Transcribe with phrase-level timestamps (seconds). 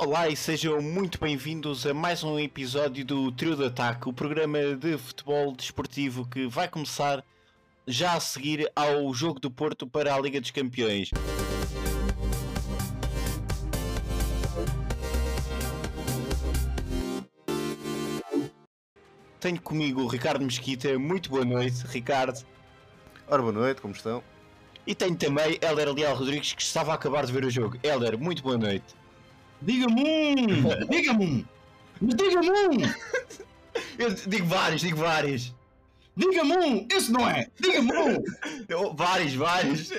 [0.00, 4.76] Olá e sejam muito bem-vindos a mais um episódio do Trio de Ataque, o programa
[4.76, 7.24] de futebol desportivo que vai começar
[7.84, 11.10] já a seguir ao jogo do Porto para a Liga dos Campeões.
[19.40, 22.46] Tenho comigo o Ricardo Mesquita, muito boa noite, Ricardo.
[23.26, 24.22] Ora, boa noite, como estão?
[24.86, 27.76] E tenho também Helder Leal Rodrigues, que estava a acabar de ver o jogo.
[27.82, 28.97] Helder, muito boa noite.
[29.62, 30.86] Diga-me um!
[30.88, 31.44] Diga-me um!
[32.00, 32.94] Mas diga-me um!
[33.98, 35.54] Eu digo vários, digo vários.
[36.16, 36.86] Diga-me um!
[36.90, 37.48] Esse não é!
[37.60, 38.24] Diga-me um!
[38.68, 39.92] Eu- vários, vários.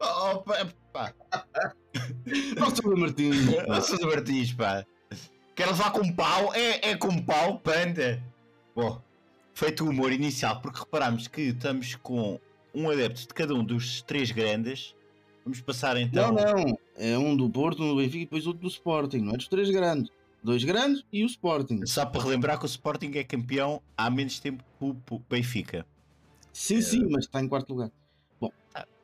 [0.00, 1.14] Oh, pá, pá.
[2.56, 3.36] Nossa, Martins!
[3.86, 4.84] Sousa Martins, pá.
[5.54, 6.54] Quer levar com pau?
[6.54, 8.22] É, é com pau, panda.
[8.76, 9.02] Bom,
[9.54, 12.38] feito o humor inicial, porque reparamos que estamos com
[12.72, 14.94] um adepto de cada um dos três grandes.
[15.48, 16.30] Vamos passar então.
[16.30, 16.78] Não, não.
[16.94, 19.20] É um do Porto, um do Benfica e depois outro do Sporting.
[19.20, 20.12] Não é dos três grandes.
[20.44, 21.86] Dois grandes e o Sporting.
[21.86, 25.86] Só para relembrar que o Sporting é campeão há menos tempo que o Benfica.
[26.52, 27.90] Sim, sim, mas está em quarto lugar.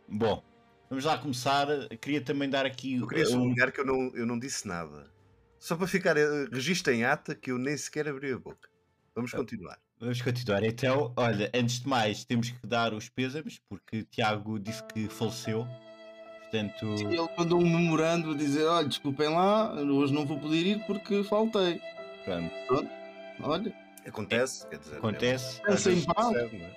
[0.06, 0.42] Bom,
[0.90, 1.66] vamos lá começar.
[1.98, 5.10] Queria também dar aqui Eu queria um- sublinhar que eu não, eu não disse nada.
[5.58, 8.68] Só para ficar eh, registro em ata que eu nem sequer abri a boca.
[9.14, 9.78] Vamos continuar.
[9.98, 10.62] Vamos continuar.
[10.62, 15.66] Então, olha, antes de mais, temos que dar os pêsames, porque Tiago disse que faleceu.
[16.54, 20.64] Portanto, E ele mandou um memorando a dizer: olha, desculpem lá, hoje não vou poder
[20.64, 21.80] ir porque faltei.
[22.24, 22.88] pronto,
[23.42, 23.74] Olha,
[24.06, 24.96] Acontece, quer dizer.
[24.98, 25.60] acontece.
[25.66, 26.26] é- às Pensa em vezes paz.
[26.28, 26.70] sucede, não é?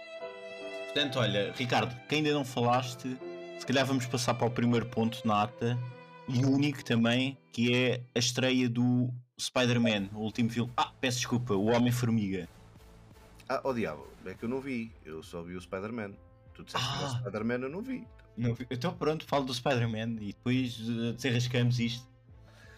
[0.85, 3.15] Portanto, olha, Ricardo, que ainda não falaste,
[3.59, 5.77] se calhar vamos passar para o primeiro ponto na ata
[6.27, 10.71] e o único também, que é a estreia do Spider-Man, o último filme.
[10.75, 12.49] Ah, peço desculpa, o Homem-Formiga.
[13.47, 14.91] Ah, oh diabo, é que eu não vi.
[15.05, 16.13] Eu só vi o Spider-Man.
[16.55, 16.97] Tu disseste que Ah.
[17.01, 18.07] era o Spider-Man, eu não vi.
[18.37, 22.07] Não vi- Então, pronto, falo do Spider-Man e depois uh, desenrascamos isto.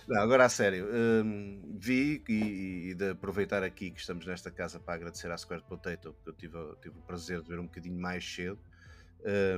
[0.07, 0.87] Não, agora a sério,
[1.23, 5.63] hum, vi e, e de aproveitar aqui que estamos nesta casa para agradecer à Square
[5.63, 8.59] Potato, porque eu tive, tive o prazer de ver um bocadinho mais cedo.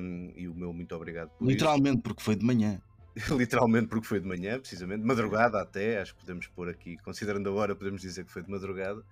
[0.02, 1.82] hum, e o meu muito obrigado por isso.
[1.82, 2.82] literalmente, porque foi de manhã.
[3.38, 7.54] literalmente porque foi de manhã, precisamente, madrugada até, acho que podemos pôr aqui, considerando a
[7.54, 9.04] hora, podemos dizer que foi de madrugada.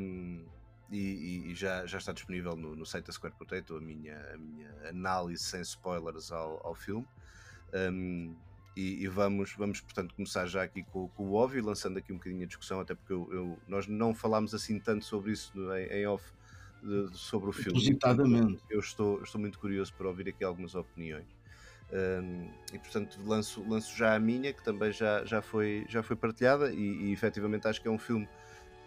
[0.00, 0.46] Um,
[0.90, 4.38] e, e- já, já está disponível no, no site da Square Potato a minha, a
[4.38, 7.06] minha análise sem spoilers ao, ao filme.
[7.74, 8.34] Um,
[8.76, 12.16] e, e vamos, vamos, portanto, começar já aqui com, com o óbvio, lançando aqui um
[12.16, 15.86] bocadinho a discussão, até porque eu, eu- nós não falámos assim tanto sobre isso em,
[16.00, 16.24] em off,
[16.82, 17.70] de- de- sobre o filme.
[17.72, 18.62] Propositadamente.
[18.70, 21.26] Eu estou, estou muito curioso para ouvir aqui algumas opiniões.
[21.90, 26.14] Um, e portanto lanço, lanço já a minha, que também já, já, foi, já foi
[26.16, 28.28] partilhada, e, e efetivamente acho que é um filme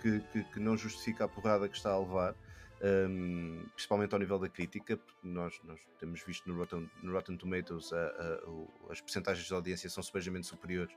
[0.02, 2.36] que, que, que não justifica a porrada que está a levar,
[2.84, 7.38] um, principalmente ao nível da crítica, porque nós, nós temos visto no Rotten, no Rotten
[7.38, 10.96] Tomatoes a- a- as percentagens de audiência são subejamente superiores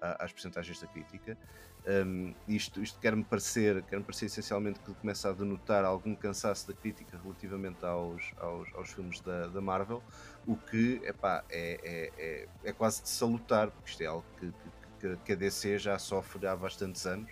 [0.00, 1.38] às percentagens da crítica.
[1.86, 6.74] Um, isto isto quer-me parecer, quer parecer essencialmente que começa a denotar algum cansaço da
[6.74, 10.02] crítica relativamente aos, aos, aos filmes da, da Marvel,
[10.46, 11.80] o que epá, é,
[12.18, 14.52] é, é, é quase de salutar, porque isto é algo que,
[15.00, 17.30] que, que a DC já sofre há bastantes anos.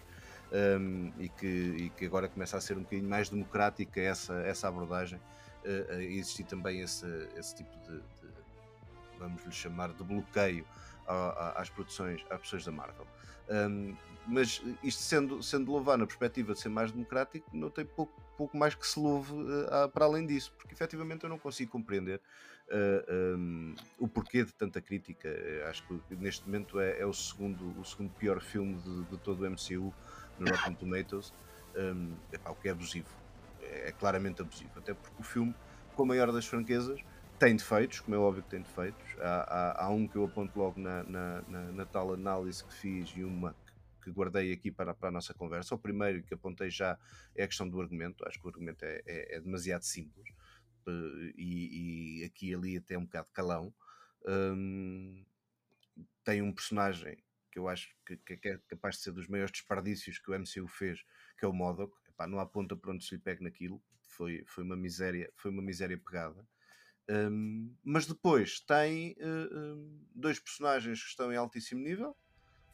[0.55, 4.69] Um, e, que, e que agora começa a ser um bocadinho mais democrática essa, essa
[4.69, 5.21] abordagem.
[5.65, 7.07] Uh, existir também esse,
[7.37, 8.29] esse tipo de, de,
[9.19, 10.65] vamos lhe chamar, de bloqueio
[11.07, 11.13] a-
[11.57, 13.07] a- às produções, às produções da Marvel.
[13.49, 18.13] Um, mas isto sendo, sendo louvar na perspectiva de ser mais democrático, não tem pouco,
[18.39, 22.21] pouco mais que se louve uh, para além disso, porque efetivamente eu não consigo compreender
[22.69, 25.29] uh, um, o porquê de tanta crítica.
[25.69, 29.41] Acho que neste momento é, é o, segundo, o segundo pior filme de, de todo
[29.43, 29.93] o MCU
[30.39, 31.33] no Rotten Tomatoes,
[31.77, 33.09] um, epá, o que é abusivo.
[33.63, 35.55] É, claramente abusivo, até porque o filme,
[35.95, 37.01] com a maior das franquezas,
[37.39, 39.05] tem defeitos, como é óbvio que tem defeitos.
[39.19, 42.73] Há, há, há um que eu aponto logo na, na, na, na tal análise que
[42.73, 43.55] fiz e uma
[44.03, 45.75] que guardei aqui para, para a nossa conversa.
[45.75, 46.99] O primeiro que apontei já
[47.35, 48.27] é a questão do argumento.
[48.27, 50.29] Acho que o argumento é, é, é demasiado simples
[50.87, 53.75] eh, e, e aqui e ali até um bocado calão.
[54.27, 55.25] Hum,
[56.23, 57.17] tem um personagem
[57.55, 60.67] que eu acho que, que é capaz de ser dos maiores desperdícios que o MCU
[60.67, 61.05] fez,
[61.39, 61.97] que é o Modok.
[62.09, 63.81] Epá, não há ponta para onde se lhe pegue naquilo.
[64.09, 66.45] Foi, foi uma miséria, foi uma miséria pegada.
[67.09, 72.17] Um, mas depois tem uh, um, dois personagens que estão em altíssimo nível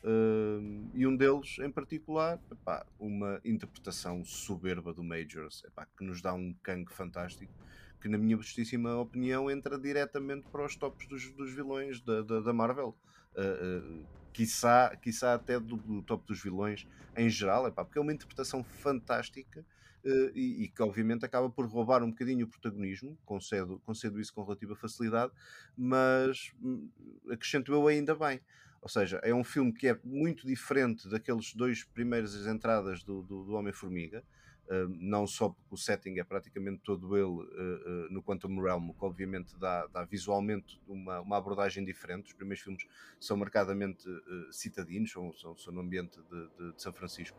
[0.03, 6.23] um, e um deles em particular, epá, uma interpretação soberba do Majors, epá, que nos
[6.23, 7.53] dá um cangue fantástico,
[8.01, 12.41] que na minha justíssima opinião entra diretamente para os tops dos, dos vilões da, da,
[12.41, 12.97] da Marvel.
[13.37, 16.87] Uh, uh, quiçá, quiçá até do, do top dos vilões
[17.17, 19.65] em geral, epá, porque é uma interpretação fantástica
[20.05, 24.33] uh, e, e, que obviamente acaba por roubar um bocadinho o protagonismo, concedo, concedo isso
[24.33, 25.33] com relativa facilidade,
[25.77, 26.89] mas hum,
[27.31, 28.41] acrescento eu ainda bem.
[28.83, 33.45] Ou seja, é um filme que é muito diferente daqueles dois primeiras entradas do, do,
[33.45, 34.25] do Homem-Formiga.
[34.71, 38.93] Uh, não só porque o setting é praticamente todo ele uh, uh, no Quantum Realm,
[38.93, 42.27] que obviamente dá, dá visualmente uma, uma, abordagem diferente.
[42.27, 42.87] Os primeiros filmes
[43.19, 44.05] são marcadamente
[44.53, 47.37] citadinos, são, são, são, no ambiente de, de, de São Francisco,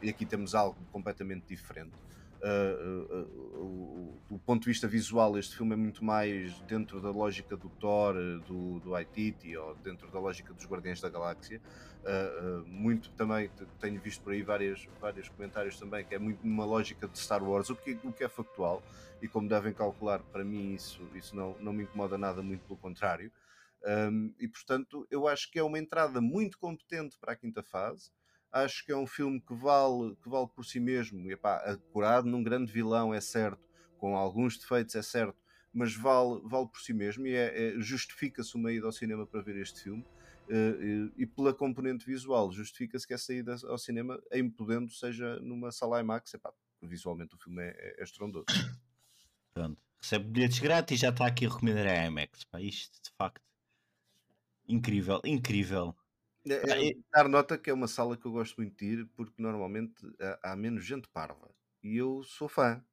[0.00, 1.96] e aqui temos algo completamente diferente
[2.44, 7.56] uh, uh, do ponto de vista visual, este filme é muito mais dentro da lógica
[7.56, 8.14] do Thor,
[8.46, 11.60] do, do Waititi, ou dentro da lógica dos Guardiões da Galáxia.
[12.66, 17.08] Muito também, tenho visto por aí vários, vários comentários também, que é muito numa lógica
[17.08, 18.82] de Star Wars, o que, o que é factual,
[19.22, 22.78] e como devem calcular, para mim isso, isso não, não me incomoda nada, muito pelo
[22.78, 23.32] contrário.
[23.82, 28.10] Um, e portanto, eu acho que é uma entrada muito competente para a quinta fase
[28.54, 31.28] acho que é um filme que vale, que vale por si mesmo.
[31.28, 33.60] E, epá, acurado num grande vilão, é certo,
[33.98, 35.36] com alguns defeitos, é certo,
[35.74, 39.42] mas vale, vale por si mesmo e é, é justifica-se uma ida ao cinema para
[39.42, 40.04] ver este filme.
[40.48, 45.40] Uh, e, e, pela componente visual, justifica-se que essa ida ao cinema, em podendo, seja
[45.40, 46.34] numa sala IMAX.
[46.34, 48.44] Epá, visualmente o filme é, é, é estrondoso.
[49.54, 49.80] Pronto.
[50.00, 52.44] Recebe bilhetes grátis e já está aqui a recomendar a IMAX.
[52.44, 53.42] Pá, isto de facto
[54.68, 55.96] incrível, incrível.
[56.46, 59.40] É, é, dar nota que é uma sala que eu gosto muito de ir porque
[59.40, 61.50] normalmente há, há menos gente parva
[61.82, 62.84] e eu sou fã.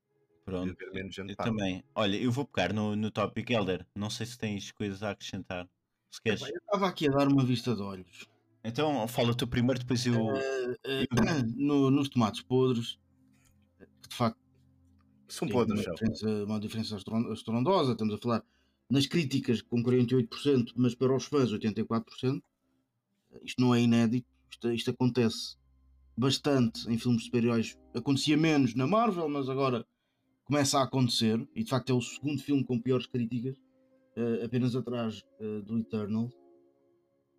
[0.44, 1.52] Pronto, menos gente eu parva.
[1.52, 1.84] também.
[1.94, 3.86] Olha, eu vou pegar no, no tópico Elder.
[3.96, 5.70] Não sei se tens coisas a acrescentar.
[6.10, 6.42] Se queres.
[6.42, 8.28] Eu estava aqui a dar uma vista de olhos.
[8.64, 10.14] Então fala tu primeiro, depois eu.
[10.16, 10.76] Uh, uh,
[11.56, 13.00] no, nos tomates podres,
[14.02, 14.40] que de facto
[15.28, 15.86] são podres.
[15.86, 16.98] Uma diferença, uma diferença
[17.34, 17.92] estrondosa.
[17.94, 18.44] Estamos a falar
[18.90, 22.42] nas críticas com 48%, mas para os fãs 84%.
[23.44, 25.56] Isto não é inédito, isto, isto acontece
[26.18, 27.78] bastante em filmes de super-heróis.
[27.96, 29.86] Acontecia menos na Marvel, mas agora
[30.52, 31.48] começa a acontecer.
[31.56, 33.56] E de facto é o segundo filme com piores críticas,
[34.18, 36.30] uh, apenas atrás uh, do Eternal.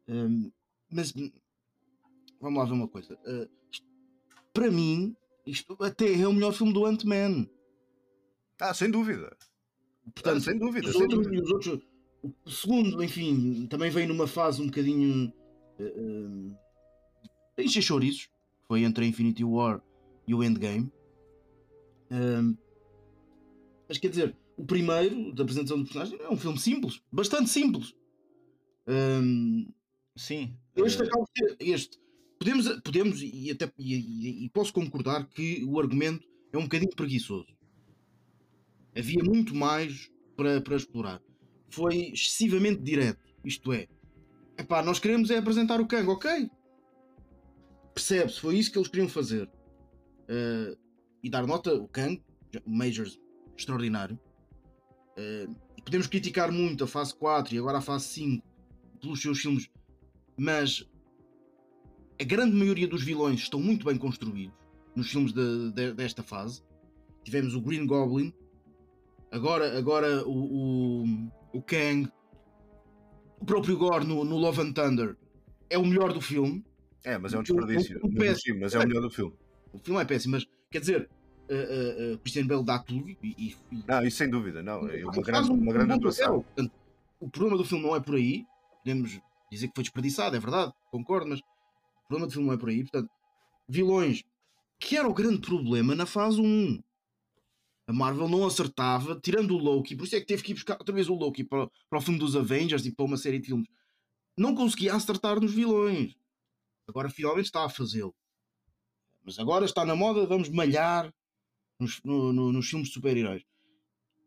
[0.09, 0.53] Um, ehm,
[0.91, 1.12] mas
[2.41, 3.14] vamos lá ver uma coisa.
[3.26, 3.87] Uh, isto,
[4.55, 5.14] para mim,
[5.47, 7.47] isto até é o melhor filme do Ant-Man.
[8.59, 9.37] Ah, sem dúvida.
[10.15, 10.88] Portanto, ah, sem dúvida.
[10.88, 11.43] Os, sem outros, dúvida.
[11.43, 11.81] Os outros,
[12.44, 15.31] o segundo, enfim, também vem numa fase um bocadinho
[15.79, 16.56] uh,
[17.58, 18.31] encher chouriços.
[18.67, 19.82] Foi entre a Infinity War
[20.26, 20.91] e o Endgame.
[22.11, 22.56] Um,
[23.93, 27.94] mas quer dizer, o primeiro da apresentação do personagem é um filme simples, bastante simples.
[28.89, 29.71] Um,
[30.17, 30.56] Sim.
[30.75, 31.99] Este acaba de este.
[32.39, 37.55] Podemos, podemos e, até, e, e, posso concordar que o argumento é um bocadinho preguiçoso.
[38.97, 41.23] Havia muito mais para, para explorar.
[41.69, 43.21] Foi excessivamente direto.
[43.44, 43.87] Isto é,
[44.56, 46.50] Epá, nós queremos é apresentar o Kang, ok?
[47.94, 49.47] Percebe-se, foi isso que eles queriam fazer.
[50.29, 50.79] Uh,
[51.23, 52.23] e dar nota, o Kang,
[52.65, 53.19] o Majors,
[53.57, 54.19] extraordinário.
[55.17, 55.55] Uh,
[55.85, 58.47] podemos criticar muito a fase 4 e agora a fase 5
[59.01, 59.69] pelos seus filmes,
[60.37, 60.87] mas
[62.21, 64.57] a grande maioria dos vilões estão muito bem construídos
[64.95, 66.63] nos filmes de, de, desta fase.
[67.25, 68.33] Tivemos o Green Goblin,
[69.31, 71.05] agora, agora o, o,
[71.53, 72.11] o Kang,
[73.41, 75.17] o próprio Gore no, no Love and Thunder
[75.69, 76.65] é o melhor do filme.
[77.05, 77.99] É, mas é um desperdício.
[78.03, 79.35] O, o, o péssimo, mas é o melhor do filme.
[79.73, 81.11] O filme é péssimo, mas quer dizer,
[81.50, 83.56] uh, uh, Christian Bale dá tudo e, e,
[83.87, 84.89] Não, isso sem dúvida, não.
[84.89, 86.43] É uma grande, um, uma grande atuação.
[86.43, 86.73] Portanto,
[87.21, 88.44] o problema do filme não é por aí.
[88.83, 92.59] Podemos dizer que foi desperdiçado, é verdade, concordo, mas o problema do filme não é
[92.59, 92.83] por aí.
[92.83, 93.11] Portanto,
[93.69, 94.25] vilões,
[94.81, 96.81] que era o grande problema na fase 1
[97.87, 100.79] a Marvel não acertava, tirando o Loki, por isso é que teve que ir buscar
[100.79, 103.49] outra vez o Loki para, para o filme dos Avengers e para uma série de
[103.49, 103.69] filmes.
[104.37, 106.15] Não conseguia acertar nos vilões.
[106.89, 108.15] Agora finalmente está a fazê-lo.
[109.25, 111.13] Mas agora está na moda, vamos malhar
[111.82, 113.43] nos, no, no, nos filmes de super-heróis.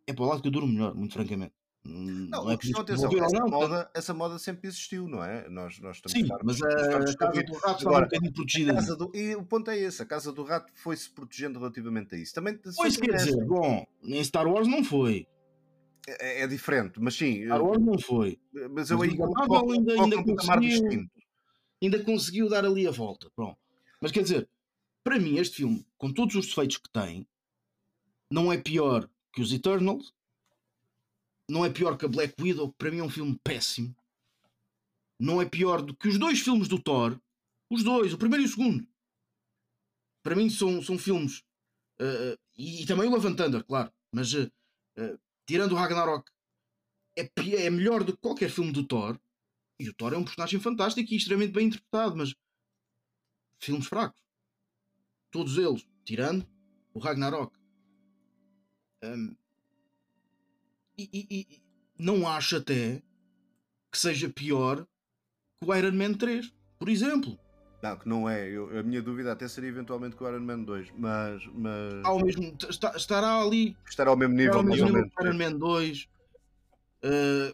[0.07, 1.53] É para o lado que eu duro melhor, muito francamente.
[1.87, 5.47] Não, não é atenção, essa, não, moda, essa moda sempre existiu, não é?
[5.47, 8.95] Nós, nós estamos Sim, mas a, a Casa do Rato está um bocadinho protegida.
[8.95, 12.33] Do, e o ponto é esse: a Casa do Rato foi-se protegendo relativamente a isso.
[12.33, 15.27] Também, pois quer dizer, bom, em Star Wars não foi.
[16.07, 17.45] É, é, diferente, mas sim.
[17.45, 18.39] Star Wars não foi.
[18.71, 21.07] Mas eu aí ainda, ainda, conseguiu,
[21.81, 23.29] ainda conseguiu dar ali a volta.
[23.35, 23.57] Pronto.
[24.01, 24.49] Mas quer dizer,
[25.03, 27.27] para mim, este filme, com todos os defeitos que tem,
[28.31, 30.13] não é pior que os Eternals
[31.47, 33.95] não é pior que a Black Widow, que para mim é um filme péssimo.
[35.19, 37.19] Não é pior do que os dois filmes do Thor.
[37.69, 38.87] Os dois, o primeiro e o segundo.
[40.23, 41.43] Para mim são, são filmes.
[42.01, 43.91] Uh, e, e, também o Love Thunder, claro.
[44.11, 44.51] Mas uh,
[44.97, 46.29] uh, tirando o Ragnarok,
[47.15, 47.29] é,
[47.65, 49.19] é melhor do que qualquer filme do Thor.
[49.79, 52.33] E o Thor é um personagem fantástico e extremamente bem interpretado, mas
[53.59, 54.19] filmes fracos.
[55.31, 56.47] Todos eles, tirando
[56.93, 57.55] o Ragnarok.
[59.13, 59.35] Um,
[60.97, 61.61] e, e, e
[61.97, 63.01] não acho até
[63.91, 64.85] que seja pior
[65.59, 67.37] que o Iron Man 3, por exemplo.
[67.83, 68.49] Não, que não é.
[68.49, 72.19] Eu- a minha dúvida até seria eventualmente com o Iron Man 2, mas, mas Ao
[72.19, 75.37] mesmo, está- estará ali estar ao mesmo nível, estará ao mesmo nível que o Iron
[75.37, 76.07] Man 2
[77.03, 77.51] eh,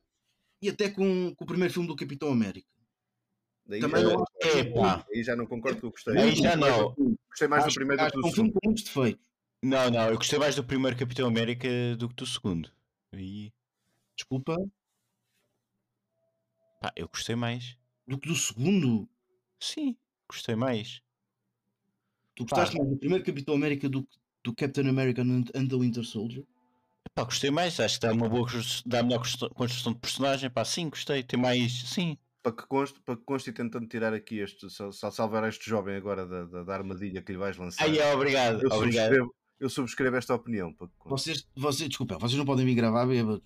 [0.62, 2.67] e até com, com o primeiro filme do Capitão América.
[3.65, 4.25] Daí, Também já, não
[4.60, 5.05] Epá.
[5.13, 6.17] aí já não concordo que eu gostei.
[6.17, 6.93] Aí já não.
[7.29, 8.53] Gostei mais do acho, primeiro do acho que que é do um filme segundo.
[8.62, 9.25] com muitos defeitos.
[9.63, 12.72] Não, não, eu gostei mais do primeiro Capitão América do que do segundo.
[13.13, 13.53] E,
[14.15, 14.56] Desculpa,
[16.80, 17.77] pá, eu gostei mais.
[18.08, 19.08] do que do segundo.
[19.60, 21.01] Sim, gostei mais.
[22.36, 26.03] Tu gostaste mais do primeiro Capitão América do que do Captain America and, the Winter
[26.03, 26.44] Soldier?
[27.13, 28.48] Pá, gostei mais, acho que dá uma boa
[28.86, 30.50] dá melhor constru- construção de personagem.
[30.50, 31.22] Pá, sim, gostei.
[31.24, 31.72] Tem mais.
[31.89, 32.18] Sim.
[32.41, 35.96] Para que conste, para que conste e tentando tirar aqui este, sal- salvar este jovem
[35.96, 37.84] agora da, da, da armadilha que lhe vais lançar.
[37.84, 38.63] Aí, é, obrigado.
[38.63, 39.10] eu, obrigado.
[39.10, 40.75] subscrevo, eu subscrevo esta opinião.
[41.06, 43.41] Vocês, vocês, desculpa, vocês não podem me gravar bêbados.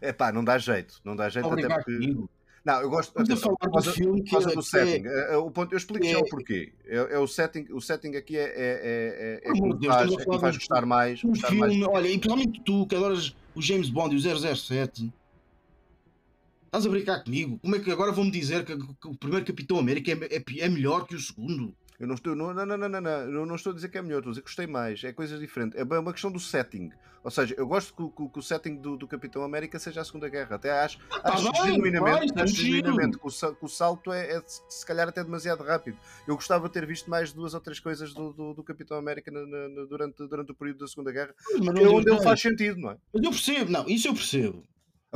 [0.00, 1.92] É pá, não dá jeito, não dá jeito até Obrigado porque.
[1.98, 2.30] comigo.
[2.64, 3.16] Não, eu gosto.
[3.18, 5.06] Atenção, falar por do filme por que causa é- do que setting.
[5.06, 6.72] é- É- é o ponto, eu explico já o é- porquê.
[6.84, 9.94] É, é o setting, o setting aqui é, é, é, é, é que de Deus,
[9.94, 11.22] faz, é faz de- gostar mais.
[11.24, 11.72] Um gostar mais.
[11.72, 15.12] filme, olha, e principalmente tu que adoras o James Bond e o 007.
[16.66, 17.58] Estás a brincar comigo?
[17.60, 20.68] Como é que agora vão-me dizer que, que o primeiro Capitão América é, é, é
[20.68, 21.72] melhor que o segundo?
[21.98, 23.96] Eu não estou, não, não, não, não, não, não, eu não estou a dizer que
[23.98, 25.78] é melhor, estou a dizer que gostei mais, é coisas diferentes.
[25.78, 26.90] É bem uma questão do setting.
[27.24, 30.00] Ou seja, eu gosto que, o- que que o setting do, do Capitão América seja
[30.00, 30.54] a Segunda Guerra.
[30.56, 34.12] Até acho, tá acho bem, genuinamente, vai, está acho genuinamente que, o, que o salto
[34.12, 35.98] é, é se calhar até demasiado rápido.
[36.28, 39.30] Eu gostava de ter visto mais duas ou três coisas do, do, do Capitão América
[39.32, 41.34] na- na- na- durante, durante o período da Segunda Guerra,
[41.64, 42.96] Mas que é onde ele faz sentido, não é?
[43.12, 44.62] Mas eu percebo, não, isso eu percebo.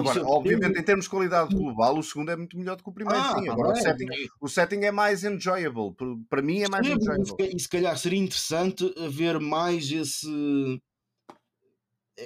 [0.01, 2.83] Agora, Isso eu obviamente, em termos de qualidade global, o segundo é muito melhor do
[2.83, 3.47] que o primeiro, Ah, sim.
[3.47, 5.95] tá Agora, o setting, mas- o setting é mais enjoyable.
[6.29, 7.35] Para- mim, é mais se enjoyable.
[7.39, 10.81] E se calhar seria interessante haver mais esse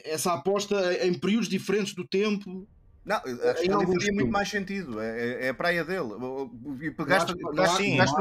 [0.04, 2.66] essa aposta em períodos diferentes do tempo.
[3.04, 4.98] Não, acho que alguns faria muito mais sentido.
[5.00, 6.08] É, é- é a praia dele.
[6.80, 7.34] E pegaste,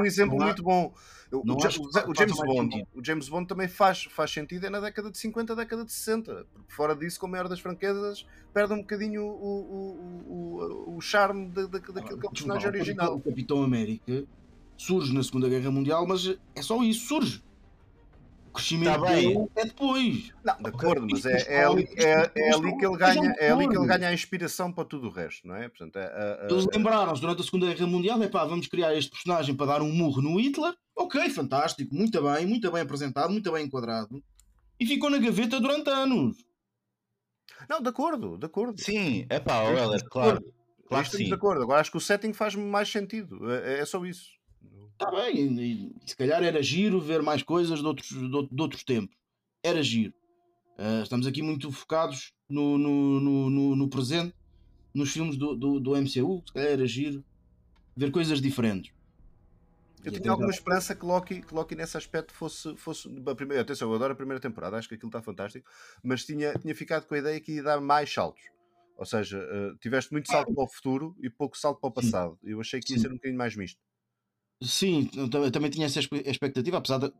[0.01, 0.93] um exemplo muito bom.
[1.31, 5.55] O, James Bond, o James Bond também faz, faz sentido é na década de 50,
[5.55, 6.45] década de 60.
[6.53, 11.47] Porque fora disso, com a maior das franquezas, perde um bocadinho o, o, o, charme
[11.47, 13.15] de- de- daquilo que é o personagem original.
[13.15, 14.25] O Capitão América
[14.77, 17.43] surge na Segunda Guerra Mundial, mas é só isso, surge.
[18.53, 19.33] O crescimento Tá bem.
[19.33, 20.31] dele é depois.
[20.43, 23.35] Não, de acordo, mas Isto é, é, ali, é, é ali que ele Isto ganha,
[23.39, 25.67] é ali que ele ganha a inspiração para tudo o resto, não é?
[25.67, 28.95] Portanto, é- é- é- Eles lembraram-se durante a Segunda Guerra Mundial, é pá, vamos criar
[28.95, 30.71] este personagem para dar um murro no Hitler.
[30.95, 34.23] Ok, fantástico, muito bem, muito bem apresentado, muito bem enquadrado.
[34.79, 36.37] E ficou na gaveta durante anos.
[37.67, 38.79] Não, de acordo, de acordo.
[38.79, 40.43] Sim, é pá, de claro.
[40.87, 41.25] Claro estamos sim.
[41.25, 41.63] de acordo.
[41.63, 43.51] Agora acho que o setting faz mais sentido.
[43.51, 44.29] É, é só isso.
[45.03, 48.61] Está Tá bem, e, se calhar era giro ver mais coisas de outros, de, de
[48.61, 49.15] outros tempos.
[49.61, 50.13] Era giro.
[50.77, 54.33] Ah, estamos aqui muito focados no, no, no, no- presente,
[54.93, 56.43] nos filmes do, do, do MCU.
[56.47, 57.23] Se calhar era giro
[57.95, 58.91] ver coisas diferentes.
[60.03, 62.75] Eu E tinha alguma esperança que Loki, que Loki nesse aspecto fosse.
[62.75, 65.69] fosse a primeira, atenção, eu adoro a primeira temporada, acho que aquilo está fantástico,
[66.03, 68.43] mas tinha, tinha ficado com a ideia que ia dar mais saltos.
[68.97, 72.37] Ou seja, eh, tiveste muito salto para o futuro e pouco salto para o passado.
[72.43, 73.79] Eu achei que ia ser um bocadinho mais misto.
[74.63, 77.11] Sim, eu tam- eu também tinha essa expectativa, apesar de,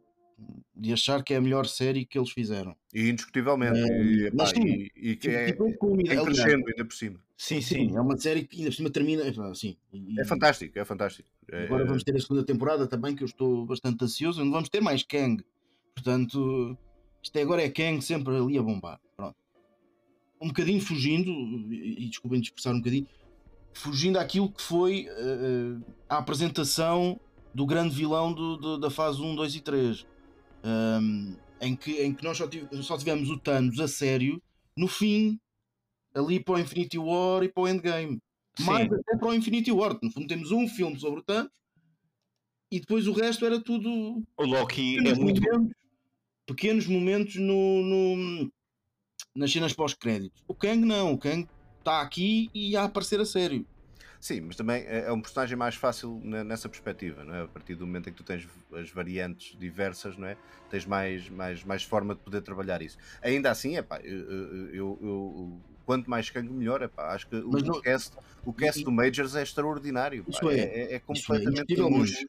[0.75, 2.75] de achar que é a melhor série que eles fizeram.
[2.93, 3.79] E indiscutivelmente.
[3.79, 7.19] É, e, epá, sim, e- e que é, uma é aliás, crescendo ainda por cima.
[7.37, 9.23] Sim, Sim, é uma série que ainda por cima termina.
[9.49, 11.27] Assim, e- É fantástico, é fantástico.
[11.51, 14.41] É- Agora é- vamos ter a segunda temporada também, que eu estou bastante ansioso.
[14.41, 15.43] onde Vamos ter mais Kang.
[15.93, 16.77] Portanto,
[17.21, 18.99] isto é- agora é Kang sempre ali a bombar.
[19.17, 19.35] Pronto.
[20.41, 21.29] Um bocadinho fugindo,
[21.71, 23.07] e desculpem de expressar um bocadinho,
[23.73, 25.77] fugindo àquilo que foi eh,
[26.09, 27.19] a apresentação
[27.53, 30.05] do grande vilão do- do- da fase 1, 2 e 3.
[30.63, 34.41] Ahm, em, que, em que nós só, tive- só tivemos o Thanos a sério
[34.77, 35.39] no fim,
[36.15, 38.19] ali para o Infinity War e para o Endgame
[38.61, 38.95] mais Sim.
[38.95, 39.97] até para o Infinity War.
[40.01, 41.51] No fundo, temos um filme sobre o Thanos
[42.71, 45.41] e depois o resto era tudo O Loki é pequenos muito.
[45.41, 45.75] momentos,
[46.45, 48.51] pequenos momentos no, no-
[49.35, 50.43] nas cenas pós-créditos.
[50.47, 51.47] O Kang não, o Kang
[51.79, 53.65] está aqui e a aparecer a sério.
[54.23, 57.41] Sim, mas também é é um personagem mais fácil ne- nessa perspectiva, não é?
[57.41, 60.37] A partir do momento em que tu tens as variantes diversas, não é?
[60.69, 62.97] Tens mais, mais, mais forma de poder trabalhar isso.
[63.21, 64.17] Ainda assim, é pá, eu,
[64.71, 68.15] eu- eu- quanto mais Kang melhor, é pá, acho que o, Mas cast,
[68.45, 72.25] o cast e- do Majors é extraordinário, pá, Isso é, é, é- é completamente luxo.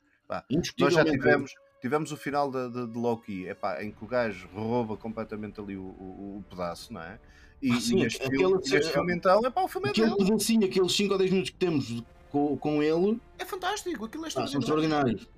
[0.80, 4.08] Nós já tivemos, tivemos o final de, de, de Loki, é pá, em que o
[4.08, 7.20] gajo rouba completamente ali o, o, o pedaço, não é?
[7.64, 9.90] E, Ah, sim, e neste, aquele- filme, é- filme, então, é pá, o filme é
[9.90, 10.24] Aquele dele.
[10.30, 14.28] pedacinho, aqueles 5 ou 10 minutos que temos com, com ele, É fantástico, aquilo é
[14.28, 15.12] ah, são extraordinário.
[15.14, 15.28] extraordinários.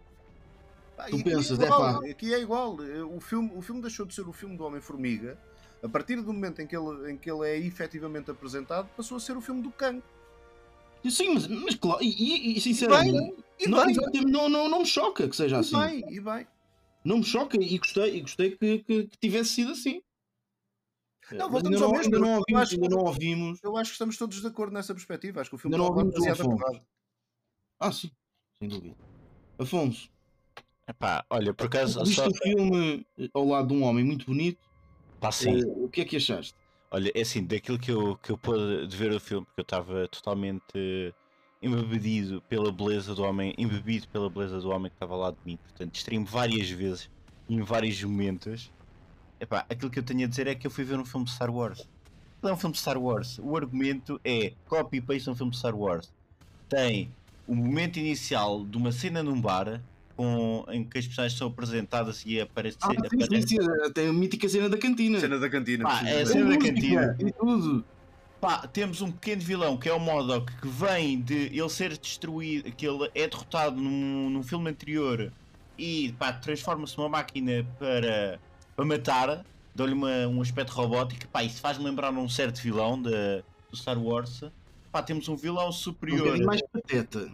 [0.96, 2.10] Pá, Tu aqui pensas, é igual, é pá.
[2.10, 2.76] aqui é igual.
[3.14, 5.38] O filme, o filme deixou de ser o filme do Homem-Formiga.
[5.84, 9.20] A partir do momento em que, ele, em que ele é efetivamente apresentado, passou a
[9.20, 10.02] ser o filme do Kang.
[11.08, 13.94] Sim, mas, mas claro, e, e, e sinceramente, E não, bem,
[14.26, 15.78] não, não, não me choca que seja e assim.
[15.78, 16.46] bem, e bem.
[17.04, 20.02] Não me choca e gostei, e gostei que, que, que tivesse sido assim.
[21.32, 23.58] Não, Mas voltamos ao não, mesmo, ainda, não eu ouvimos, acho que- ainda não ouvimos.
[23.62, 25.40] Eu acho que estamos todos de acordo nessa perspectiva.
[25.40, 26.86] Acho que o filme Ainda não está ouvimos demasiado apurado.
[27.80, 28.10] Ah, sim,
[28.58, 28.96] sem dúvida.
[29.58, 30.10] Afonso,
[30.88, 32.28] Epá, olha, por acaso, viste só...
[32.28, 34.60] o filme eh, ao lado de um homem muito bonito.
[35.18, 35.60] Pá, sim.
[35.60, 36.54] eh, o que é que achaste?
[36.92, 39.64] Olha, é assim, daquilo que eu, que eu pude de ver o filme, porque eu
[39.64, 41.12] estava totalmente eh,
[41.60, 45.56] embebedido pela beleza do homem, embebido pela beleza do homem que estava lá de mim,
[45.56, 47.10] portanto, distraí-me várias vezes,
[47.48, 48.70] em vários momentos.
[49.40, 51.32] Epá, aquilo que eu tenho a dizer é que eu fui ver um filme de
[51.32, 51.80] Star Wars.
[52.38, 53.38] Aquilo É um filme de Star Wars.
[53.42, 56.12] O argumento é copy-paste de um filme de Star Wars.
[56.68, 57.10] Tem
[57.46, 59.80] o momento inicial de uma cena num bar,
[60.16, 62.78] com, em que as personagens são apresentadas e aparecem.
[62.82, 65.20] Ah, sim, sim, sim, tem a mítica cena da cantina.
[65.20, 65.84] Cena da cantina.
[65.84, 67.16] Pá, é a cena da música cantina.
[67.20, 67.84] E tudo.
[68.40, 72.70] Pá, temos um pequeno vilão que é o Modok que vem de ele ser destruído,
[72.72, 75.32] que ele é derrotado num, num filme anterior
[75.78, 78.38] e pá, transforma-se numa máquina para,
[78.76, 81.26] para matar, dá-lhe uma- um aspecto robótico.
[81.28, 84.44] Pá, isso faz-me lembrar um certo vilão da- do Star Wars.
[84.92, 86.20] Pá, temos um vilão Um superior.
[86.20, 87.30] bocadinho mais pateta.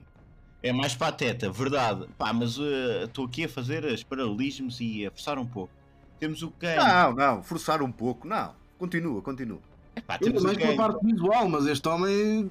[0.62, 2.06] É mais pateta, verdade.
[2.16, 5.72] Pá, mas eh, estou aqui a fazer os paralelismos e a forçar um pouco.
[6.20, 6.76] Temos o Kang.
[6.76, 8.28] Não, não, forçar um pouco.
[8.28, 9.58] Não, continua, continua.
[10.06, 10.76] Pá, Ainda temos mais pela Kang.
[10.78, 12.48] parte visual, mas este homem.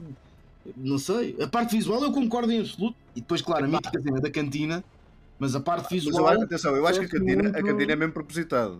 [0.75, 1.35] Não sei.
[1.41, 2.95] A parte visual eu concordo em absoluto.
[3.15, 4.83] E depois, claro, a cena da cantina.
[5.41, 6.27] Mas a parte Mas eu, visual.
[6.27, 8.79] acho- atenção, eu acho que a cantina, a muito- cantina é mesmo propositado.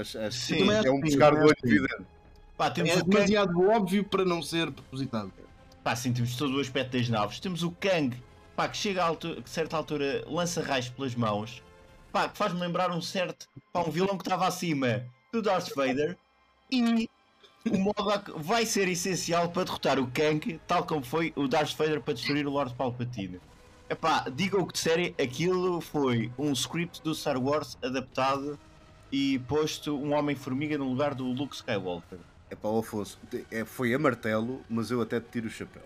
[0.00, 0.66] Acho, acho Sim.
[0.66, 2.04] que é um que pescar do olho que evidente.
[2.58, 3.10] Pá, temos É o Kang.
[3.10, 5.32] demasiado óbvio para não ser propositado.
[5.84, 7.38] Pá, sim, temos todo o aspecto das naves.
[7.38, 8.16] Temos o Kang,
[8.56, 11.62] pá, que chega a, altu- a certa altura, lança raios pelas mãos.
[12.12, 16.16] Pá, que faz-me lembrar um certo, pá, um vilão que estava acima do Darth Vader.
[16.72, 17.08] E
[17.70, 22.00] o Modok vai ser essencial para derrotar o Kang, tal como foi o Darth Vader
[22.00, 23.40] para destruir o Lord Palpatine.
[23.90, 28.56] Epá, digam o que disserem, aquilo foi um script do Star Wars adaptado
[29.10, 32.18] e posto um Homem-Formiga no lugar do Luke Skywalker.
[32.48, 33.18] É o Afonso.
[33.50, 35.82] É, foi a martelo, mas eu até te tiro o chapéu.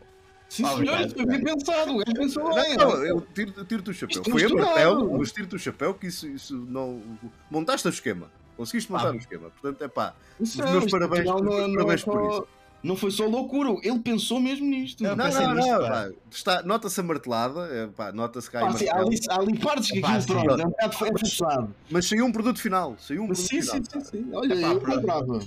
[0.50, 1.92] Sim, Obrigado, senhor, foi bem pensado.
[1.94, 2.76] O gajo pensou bem.
[2.76, 4.20] Não, eu tiro- tiro-te o chapéu.
[4.20, 7.02] Isto Foi a martelo, mas tiro-te o chapéu que isso, isso não.
[7.50, 8.31] Montaste o esquema.
[8.57, 9.12] Conseguiste montar Ah.
[9.12, 9.50] o esquema.
[9.50, 10.14] Portanto, é pá.
[10.38, 12.46] Isso Os é, meus isto parabéns- não, não, é parabéns por só,
[12.85, 13.75] não foi só loucura.
[13.83, 15.03] Ele pensou mesmo nisto.
[15.03, 16.14] Não, Não, não, nisto, não.
[16.31, 17.61] Está- Nota-se a martelada.
[17.99, 20.61] É, Nota-se que há aí Pá, sim, há, ali, há ali partes que aquilo pronto,
[20.61, 21.75] é um bocado é forçado.
[21.90, 22.97] Mas saiu um produto final.
[22.99, 23.77] Saiu um produto Sim, final.
[23.77, 24.31] sim, sim, sim.
[24.35, 25.38] Olha, Epá, eu comprava.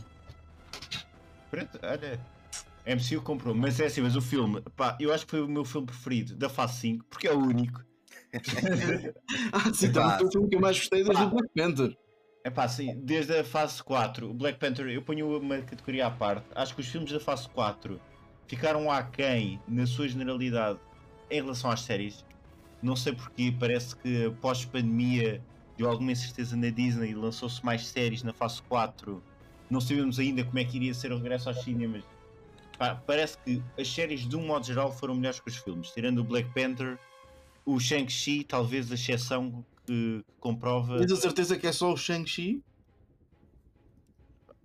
[1.51, 2.19] Pronto, olha.
[2.85, 5.65] MCU comprou, mas é assim, mas o filme, pá, eu acho que foi o meu
[5.65, 7.81] filme preferido da fase 5, porque é o único.
[9.51, 11.27] Ah, sim, Epá, foi o filme que eu mais gostei desde pá.
[11.27, 11.97] o Black Panther.
[12.47, 16.45] É pá, desde a fase 4, o Black Panther, eu ponho uma categoria à parte.
[16.55, 17.99] Acho que os filmes da fase 4
[18.47, 20.79] ficaram aquém, na sua generalidade,
[21.29, 22.23] em relação às séries.
[22.81, 25.43] Não sei porquê, parece que pós-pandemia
[25.77, 29.21] deu alguma incerteza na Disney e lançou-se mais séries na fase 4.
[29.69, 32.05] Não sabemos ainda como é que iria ser o regresso aos cinemas.
[32.77, 35.89] Pá, parece que as séries, de um modo geral, foram melhores que os filmes.
[35.89, 36.97] Tirando o Black Panther,
[37.65, 40.97] o Shang-Chi, talvez a exceção que, comprova.
[40.99, 42.61] Tens a certeza que é só o Shang-Chi?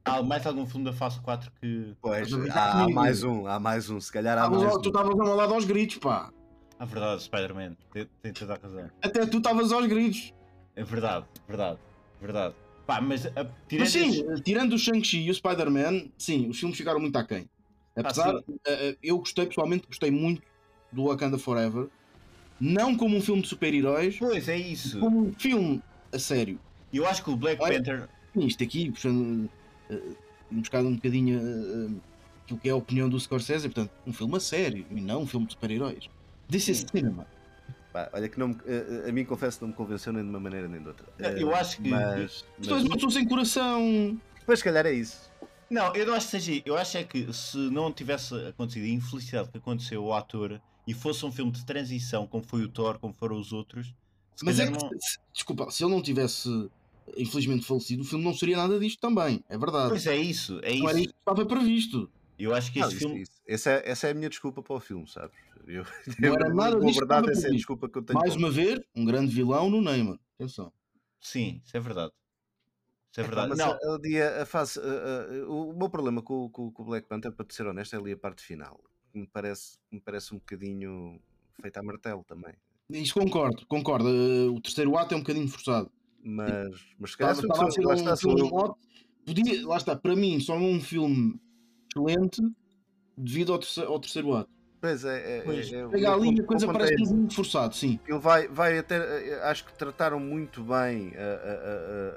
[0.05, 1.95] Há mais algum filme da fase 4 que.
[2.03, 3.47] Pois, há, há mais um.
[3.47, 4.01] Há mais um.
[4.01, 4.91] Se calhar há Estavas mais ao- Tu um.
[4.91, 6.33] estavas ao lado aos gritos, pá.
[6.79, 8.91] A verdade, Spider-Man, tem, tem toda a razão.
[9.01, 10.35] Até tu estavas aos gritos.
[10.75, 11.79] É verdade, verdade,
[12.21, 12.55] verdade.
[12.85, 13.31] Pá, mas a,
[13.69, 17.17] tirando Mas sim, esses- tirando o Shang-Chi e o Spider-Man, sim, os filmes ficaram muito
[17.17, 17.49] aquém.
[17.95, 18.59] Apesar, sim.
[18.67, 20.43] eh, eh, eu gostei, pessoalmente, gostei muito
[20.91, 21.89] do Wakanda Forever.
[22.65, 25.01] Não como um filme de super-heróis, Pois é isso.
[25.01, 26.61] como um filme a sério.
[26.93, 28.09] Eu acho que o Black Olha- Panther.
[28.37, 29.51] Isto aqui, puxando,
[29.91, 30.01] eh,
[30.49, 32.01] buscando um bocadinho eh, eh,
[32.45, 35.27] aquilo que é a opinião do Scorsese, portanto, um filme a sério e não um
[35.27, 36.09] filme de super-heróis.
[36.49, 37.27] This is cinema.
[37.93, 38.57] Pá, olha que não me-
[39.09, 41.05] a, mim confesso que não me convenceu nem de uma maneira nem de outra.
[41.19, 44.19] Eu Eh, acho que- Mas, Tu és mas, uma pessoa sem coração.
[44.47, 45.31] mas se calhar é isso.
[45.69, 46.63] Não, eu não acho que seja.
[46.65, 50.93] Eu acho é que se não tivesse acontecido a infelicidade que aconteceu ao ator e
[50.95, 53.95] fosse um filme de transição, como foi o Thor, como foram os outros,
[54.35, 54.91] se Mas é que, não-
[55.33, 56.49] desculpa, se ele não tivesse
[57.17, 59.43] infelizmente falecido, o filme não seria nada disto também.
[59.49, 59.89] É verdade.
[59.91, 61.07] Pois é isso, é Não era isso.
[61.09, 62.11] isto que estava previsto.
[62.39, 63.23] Eu acho que Não, este isso- filme.
[63.23, 65.37] isso- essa, é, essa é a minha desculpa para o filme, sabes?
[65.67, 65.85] Eu,
[66.19, 68.19] Não era nada a disto verdade, essa é a desculpa que eu tenho.
[68.19, 70.19] Mais uma vez, um grande vilão no Neymar.
[70.35, 70.73] Atenção.
[71.21, 72.13] Sim, isso é verdade.
[73.13, 73.51] Isso é verdade.
[73.51, 76.71] mas Não, a- a, a fase, a- a- o, o meu problema com, o- com,
[76.73, 78.81] com o Black Panther, para te ser honesto, é ali a parte final.
[79.13, 81.21] Que me parece, me parece um bocadinho
[81.61, 82.55] feita a martelo também.
[82.91, 84.09] Isso concordo, concordo.
[84.55, 85.91] O terceiro ato é um bocadinho forçado.
[86.25, 87.35] Mas, mas se calhar
[87.73, 88.77] ser lá um está, sou filme eu.
[89.25, 91.39] Podia, lá está, para mim, só um filme
[91.95, 92.43] excelente
[93.17, 94.51] devido ao terceiro, ao terceiro ato.
[94.81, 97.15] Pois é, é, Pois, é, é, Pega ali a coisa parece esse.
[97.15, 98.01] muito forçado, sim.
[98.09, 98.97] Ele vai, vai até.
[98.97, 101.21] eh, Acho que trataram muito bem a,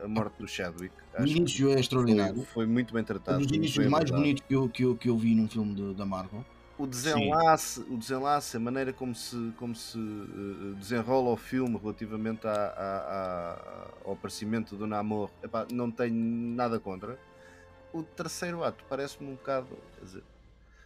[0.02, 0.96] a- a- morte do Chadwick.
[1.14, 2.42] O Acho início é foi, extraordinário.
[2.46, 3.38] foi muito bem Um tratado.
[3.38, 5.94] dos muito inícios mais bonitos que eu, que, eu, que eu vi num filme de-
[5.94, 6.44] da Marvel.
[6.78, 12.46] O desenlace, o desenlace, a maneira como se, como se eh, desenrola o filme relativamente
[12.46, 17.18] à- à- ao aparecimento do Namor, epá, não tenho nada contra.
[17.94, 19.70] O terceiro ato parece-me um bocado.
[20.02, 20.24] dizer,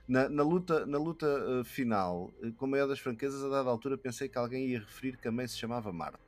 [0.07, 3.69] na, na luta, na luta eh, final, eh, com a maior das franquezas, a dada
[3.69, 6.19] altura pensei que alguém ia referir que a mãe se chamava Marta.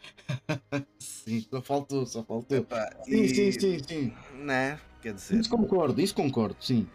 [0.98, 2.58] Sim, só faltou, só faltou.
[2.58, 4.12] Epá, Sim, e- sim, sim, sim.
[4.34, 4.80] Né?
[5.00, 6.88] Quer dizer, Isso concordo, isso concordo, sim.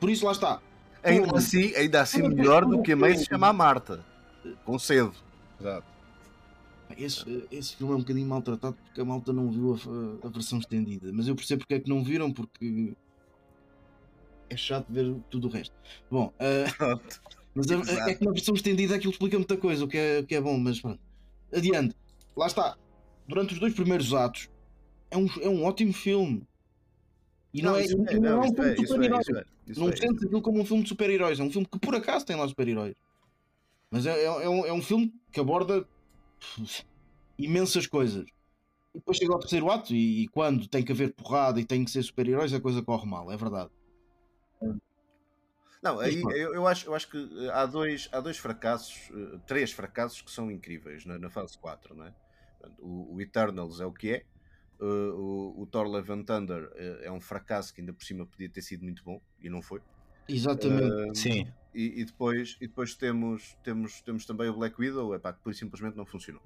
[0.00, 0.60] Por isso lá está.
[1.02, 3.26] Ainda assim, ainda assim melhor do que a mãe se bem.
[3.26, 4.04] chamar Marta.
[4.64, 5.12] Com cedo.
[5.60, 5.86] Exato.
[6.96, 9.74] Esse, esse filme é um bocadinho maltratado porque a malta não viu
[10.22, 11.10] a, a versão estendida.
[11.12, 12.94] Mas eu percebo porque é que não viram, porque
[14.50, 15.74] é chato ver tudo o resto.
[16.10, 16.32] Bom,
[16.76, 17.20] Pronto.
[17.54, 18.10] mas a- Exato.
[18.10, 20.40] é que na versão estendida aquilo explica muita coisa, o que é, o que é
[20.40, 21.00] bom, mas pronto.
[21.52, 21.94] Adiante.
[22.36, 22.76] Lá está.
[23.26, 24.48] Durante os dois primeiros atos,
[25.10, 26.46] é um, é um ótimo filme.
[27.58, 29.28] E não, é, isso e não é um filme de isso super-heróis.
[29.28, 29.44] é,
[29.76, 31.40] Não é, sentes aquilo como um filme de super-heróis.
[31.40, 32.94] É um filme que por acaso tem lá super-heróis.
[33.90, 35.84] Mas é, é, é um, é um filme que aborda
[37.36, 38.26] imensas coisas.
[38.94, 41.84] E depois chega ao terceiro ato e, e quando tem que haver porrada e tem
[41.84, 43.70] que ser super-heróis, a coisa corre mal, é verdade.
[45.82, 49.38] Não, aí eu, eu acho, eu acho que eh, há dois, há dois fracassos, eh,
[49.46, 52.12] três fracassos que são incríveis na, na fase 4, não é?
[52.80, 54.24] O, o Eternals é o que é,
[54.80, 58.26] eh, o, o Thor Love and Thunder eh, é um fracasso que ainda por cima
[58.26, 59.80] podia ter sido muito bom e não foi.
[60.28, 61.10] Exatamente.
[61.10, 61.46] Eh, Sim.
[61.74, 65.54] e, e depois, e depois temos, temos, temos também o Black Widow, epá, que por
[65.54, 66.42] simplesmente não funcionou.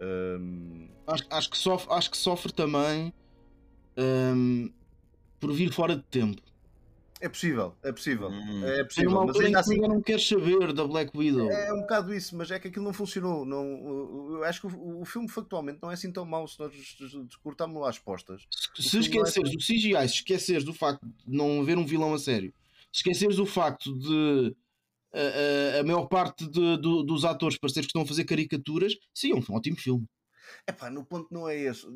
[0.00, 3.12] Ehm, Acho, acho, que sofre, acho que sofre também
[3.96, 4.72] hum,
[5.38, 6.42] por vir fora de tempo.
[7.24, 8.64] É possível, é possível, Hum.
[8.64, 11.50] é Tem possível, uma mas ainda assim não quer saber da Black Widow.
[11.50, 13.44] É um bocado isso, mas é que aquilo não funcionou.
[13.44, 16.72] Não, eu- acho que o, o filme factualmente não é assim tão mau se nós
[17.42, 18.42] cortarmos lá as postas.
[18.76, 22.18] Se é esqueceres do CGI, se esqueceres do facto de não haver um vilão a
[22.18, 22.52] sério,
[22.92, 24.54] se esqueceres do facto de
[25.12, 28.92] a, a- a maior parte de- do- dos atores parecer que estão a fazer caricaturas,
[29.14, 30.04] sim, é um ótimo filme.
[30.66, 31.86] Epá, no ponto não é esse.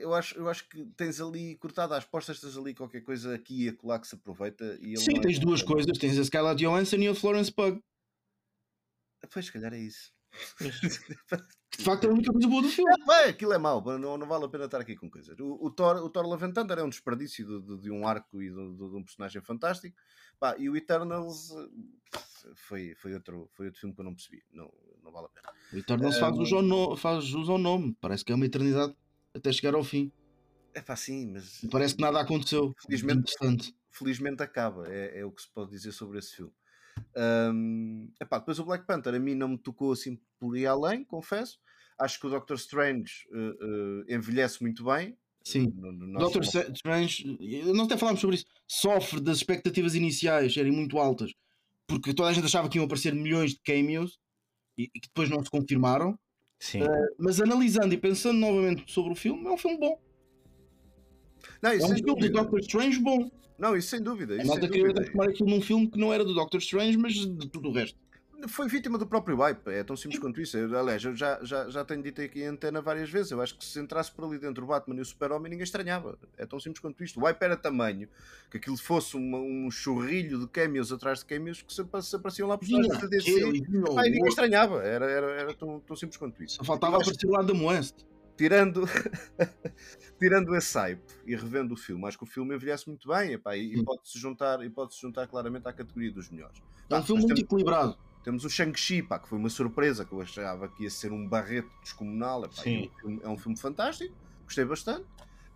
[0.00, 3.64] Eu acho, eu acho que tens ali, cortado às postas, tens ali qualquer coisa aqui
[3.64, 4.78] e acolá que se aproveita.
[4.80, 7.80] E sim, é tens duas coisas: tens a Scarlett Johansson e a Florence Pugh.
[9.32, 10.12] Pois, se calhar é isso.
[11.78, 12.90] De facto é a única coisa boa do filme.
[13.04, 15.38] Vai, aquilo é mau, não, não vale a pena estar aqui com coisas.
[15.38, 18.06] O, o Thor, o Thor Love and Thunder é um desperdício de, de- de um
[18.06, 19.94] arco e de, de- de um personagem fantástico.
[20.38, 22.18] Pá, e o Eternals eh,
[22.54, 24.42] foi, foi, outro, foi outro filme que eu não percebi.
[24.52, 24.72] Não,
[25.06, 25.52] não vale a pena.
[25.72, 28.94] O Eternals faz, uso ao no- faz uso ao nome, parece que é uma eternidade
[29.34, 30.10] até chegar ao fim.
[30.74, 32.74] É pá, sim, mas parece que nada aconteceu.
[32.86, 33.32] Felizmente-
[33.90, 34.86] felizmente acaba.
[34.92, 36.52] É, é o que se pode dizer sobre esse filme.
[37.14, 41.04] Ahm, epá, depois o Black Panther a mim não me tocou assim por ir além,
[41.04, 41.58] confesso.
[41.98, 43.56] Acho que o Doctor Strange eh,
[44.10, 45.16] eh, envelhece muito bem.
[45.44, 45.72] Sim.
[45.76, 47.38] No- no nosso- Doctor Sa- Strange,
[47.72, 51.32] nós até falámos sobre isso, sofre das expectativas iniciais serem muito altas,
[51.86, 54.18] porque toda a gente achava que iam aparecer milhões de cameos
[54.76, 56.18] e, e que depois não se confirmaram.
[56.58, 56.80] Sim.
[57.18, 60.00] Mas analisando e pensando novamente sobre o filme, é um filme bom.
[61.62, 62.42] Não, É um filme do dúvida.
[62.42, 63.30] Doctor Strange bom.
[63.58, 64.34] Não, isso sem dúvida.
[64.34, 66.96] A Isso malta sem queria transformar aquilo num filme que não era do Doctor Strange,
[66.96, 67.98] mas de tudo o resto.
[68.48, 70.56] Foi vítima do próprio hype, é tão simples quanto isso.
[70.56, 73.32] Eu, aliás, eu já, já, já tenho dito aqui em antena várias vezes.
[73.32, 76.18] Eu acho que se entrasse por ali dentro o Batman e o Super-Homem, ninguém estranhava.
[76.36, 77.18] É tão simples quanto isto.
[77.20, 78.08] O hype era tamanho
[78.50, 82.48] que aquilo fosse uma- um churrilho de cameos atrás de cameos que se, se apareciam
[82.48, 83.30] lá personagens da DC.
[84.10, 84.82] ninguém estranhava.
[84.82, 86.56] Era, era, era tão, tão simples quanto isso.
[86.56, 87.96] Só faltava aparecer o Adam West.
[88.36, 88.82] tirando,
[90.20, 93.56] tirando esse hype e revendo o filme, acho que o filme envelhece muito bem epá,
[93.56, 96.58] e, e pode-se juntar, e pode juntar claramente à categoria dos melhores.
[96.90, 97.96] É um filme nós muito equilibrado.
[98.26, 101.28] Temos o Shang-Chi, pá, que foi uma surpresa, que eu achava que ia ser um
[101.28, 102.44] barreto descomunal.
[102.44, 102.82] epá, Sim.
[102.82, 104.12] é, um filme, é um filme fantástico,
[104.42, 105.06] gostei bastante.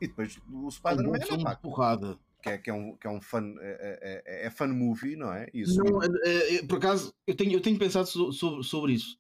[0.01, 2.17] E depois o É um Spider-Man, epá, de porrada.
[2.41, 5.33] que, é, que, é um, que é um fun, é, é, é fun movie, não
[5.33, 5.49] é?
[5.53, 8.93] Isso Não, é- é- é- por acaso, eu tenho, eu tenho pensado so- sobre, sobre
[8.93, 9.19] isso.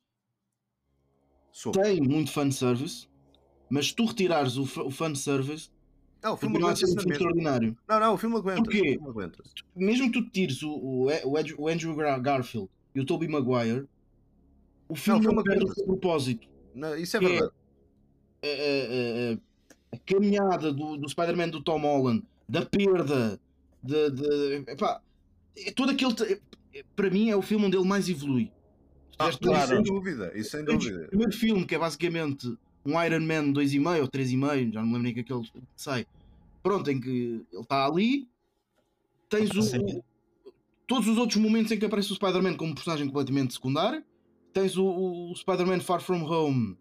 [1.51, 1.73] sou.
[1.73, 3.09] Tem muito fanservice,
[3.69, 5.71] mas se tu retirares o, o fanservice,
[6.23, 7.77] Não, o filme continua a ser um filme extraordinário.
[7.89, 8.63] Não, não, o filme aguenta.
[8.63, 8.79] Porquê?
[8.81, 9.43] O filme aguenta.
[9.75, 11.07] Mesmo que tu tires o, o,
[11.57, 13.87] o Andrew- Garfield e o Tobey Maguire,
[14.89, 16.49] o filme filme não perde o seu propósito.
[16.75, 17.53] Não, isso é é- verdade.
[18.43, 23.39] A, a- a- a caminhada do, do Spider-Man do Tom Holland, da perda,
[23.83, 25.01] de, de, epá,
[25.57, 26.15] é todo aquele.
[26.75, 28.51] é- Para mim, é o filme onde ele mais evolui.
[29.19, 31.07] Ah, não, o isso sem dúvida, isso sem o dúvida.
[31.09, 35.03] primeiro filme, que é basicamente um Iron Man 2,5 ou 3,5, já não me lembro
[35.03, 35.43] nem que aquele
[35.77, 36.07] sai.
[36.63, 37.09] Pronto, em que
[37.53, 38.29] ele está ali,
[39.29, 40.03] tens o.
[40.91, 44.05] Todos os outros momentos em que aparece o Spider-Man como personagem completamente secundário.
[44.53, 44.85] Tens o,
[45.31, 46.77] o Spider-Man Far From Home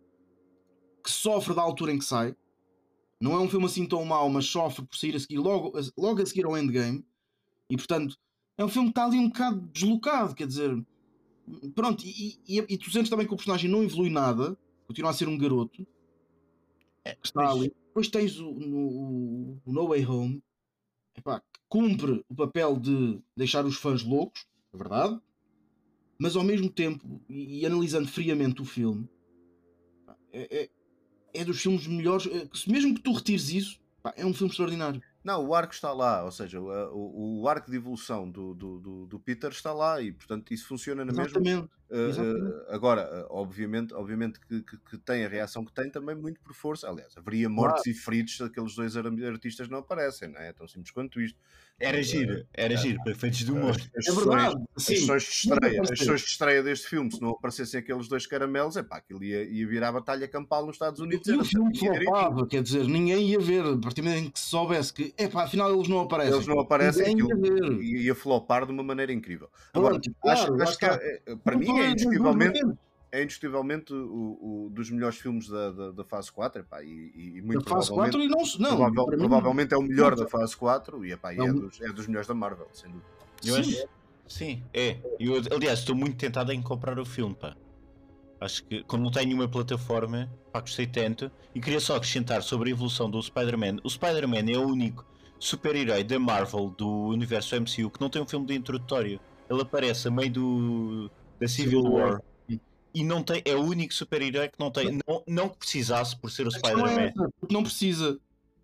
[1.03, 2.35] que sofre da altura em que sai.
[3.21, 6.23] Não é um filme assim tão mau, mas sofre por sair a seguir logo, logo
[6.23, 7.05] a seguir ao Endgame.
[7.69, 8.17] E portanto,
[8.57, 10.83] é um filme que está ali um bocado deslocado, quer dizer.
[11.75, 15.13] Pronto, e, e, e tu sentes também que o personagem não evolui nada, continua a
[15.13, 15.85] ser um garoto
[17.05, 17.71] É, que está ali.
[17.89, 20.43] Depois tens o, no, o No Way Home,
[21.19, 25.19] epá, cumpre o papel de deixar os fãs loucos, é verdade,
[26.17, 29.08] mas ao mesmo tempo, e, e analisando friamente o filme,
[30.32, 30.69] é, é,
[31.41, 32.27] é dos filmes melhores.
[32.27, 33.79] que mesmo que tu retires isso,
[34.15, 35.01] é um filme extraordinário.
[35.23, 39.05] Não, o arco está lá, ou seja, o, o, o arco de evolução do, do,
[39.05, 41.39] do, Peter está lá e, portanto, isso funciona na mesma.
[41.39, 41.69] Exatamente.
[41.89, 42.45] Uh, Exatamente.
[42.45, 46.39] uh, agora, uh, obviamente, obviamente que, que, que tem a reação que tem também muito
[46.39, 46.88] por força.
[46.88, 50.49] Aliás, haveria mortes e feridos se aqueles dois ar- artistas não aparecem, não é?
[50.49, 51.38] É tão simples quanto isto.
[51.79, 53.69] Era giro, era giro, para efeitos de humor.
[53.71, 54.63] As, as É sessões- verdade.
[54.75, 54.95] as Sim.
[54.95, 58.75] sessões de estreia, as sessões de estreia deste filme, se não aparecessem aqueles dois caramelos,
[58.77, 61.25] é pá, aquilo ia, ia virar a batalha campal nos Estados Unidos.
[61.27, 63.63] E o filme flopava, quer dizer, ninguém ia ver.
[63.65, 66.33] A partir do momento em que se soubesse que, epá, afinal eles não aparecem.
[66.33, 67.81] Eles não aparecem, Ninguém aquilo ia ver.
[67.83, 69.49] ia flopar de uma maneira incrível.
[69.73, 72.59] Agora, Pronto, acho, claro, lá acho que é- é- para mim Não é foi- indiscutivelmente,
[73.11, 77.37] é indiscutivelmente o, o- dos melhores filmes da, da, da fase 4 epá, e, e,
[77.37, 78.69] e Da muito fase 4 provavelmente, e não.
[78.69, 81.81] Não, provável- mim- provavelmente é o melhor da fase 4 e, epá, e É dos,
[81.81, 83.09] é dos melhores da Marvel, sem dúvida.
[83.45, 83.59] Eu Sim.
[83.61, 83.87] acho,
[84.27, 84.97] sim, é.
[85.19, 87.55] Eu, aliás, estou muito tentado em comprar o filme, pá.
[88.41, 91.29] Acho que, como não tenho nenhuma plataforma, pá, gostei tanto.
[91.53, 93.77] E queria só acrescentar sobre a evolução do Spider-Man.
[93.83, 95.05] O Spider-Man é o único
[95.39, 99.19] super-herói da Marvel, do universo MCU, que não tem um filme de introdutório.
[99.49, 102.21] Ele aparece a meio do, da Civil Civil War.
[102.93, 104.99] E não tem, é o único super-herói que não tem.
[105.08, 107.12] Não, não que precisasse por ser o é Spider-Man.
[107.52, 108.19] não precisa.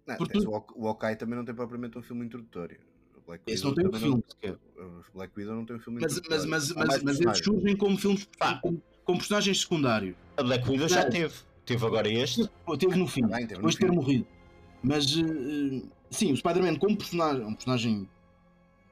[0.07, 2.79] Não, Porque- o, Hawk- o Hawkeye também não tem propriamente um filme introdutório.
[3.25, 4.57] Black Esse Widow não tem um filme sequer.
[4.77, 6.47] o Black Widow não tem um filme Mas, introdutório.
[6.47, 8.59] mas, mas, mas, mas eles surgem como filmes Pá.
[8.61, 10.15] como, como personagens secundários.
[10.37, 11.33] A Black Widow já teve.
[11.65, 12.47] Teve agora este.
[12.77, 14.27] Teve no fim, Tá bem, depois de ter morrido.
[14.83, 18.07] Mas eh, sim, o Spider-Man como personagem, é um personagem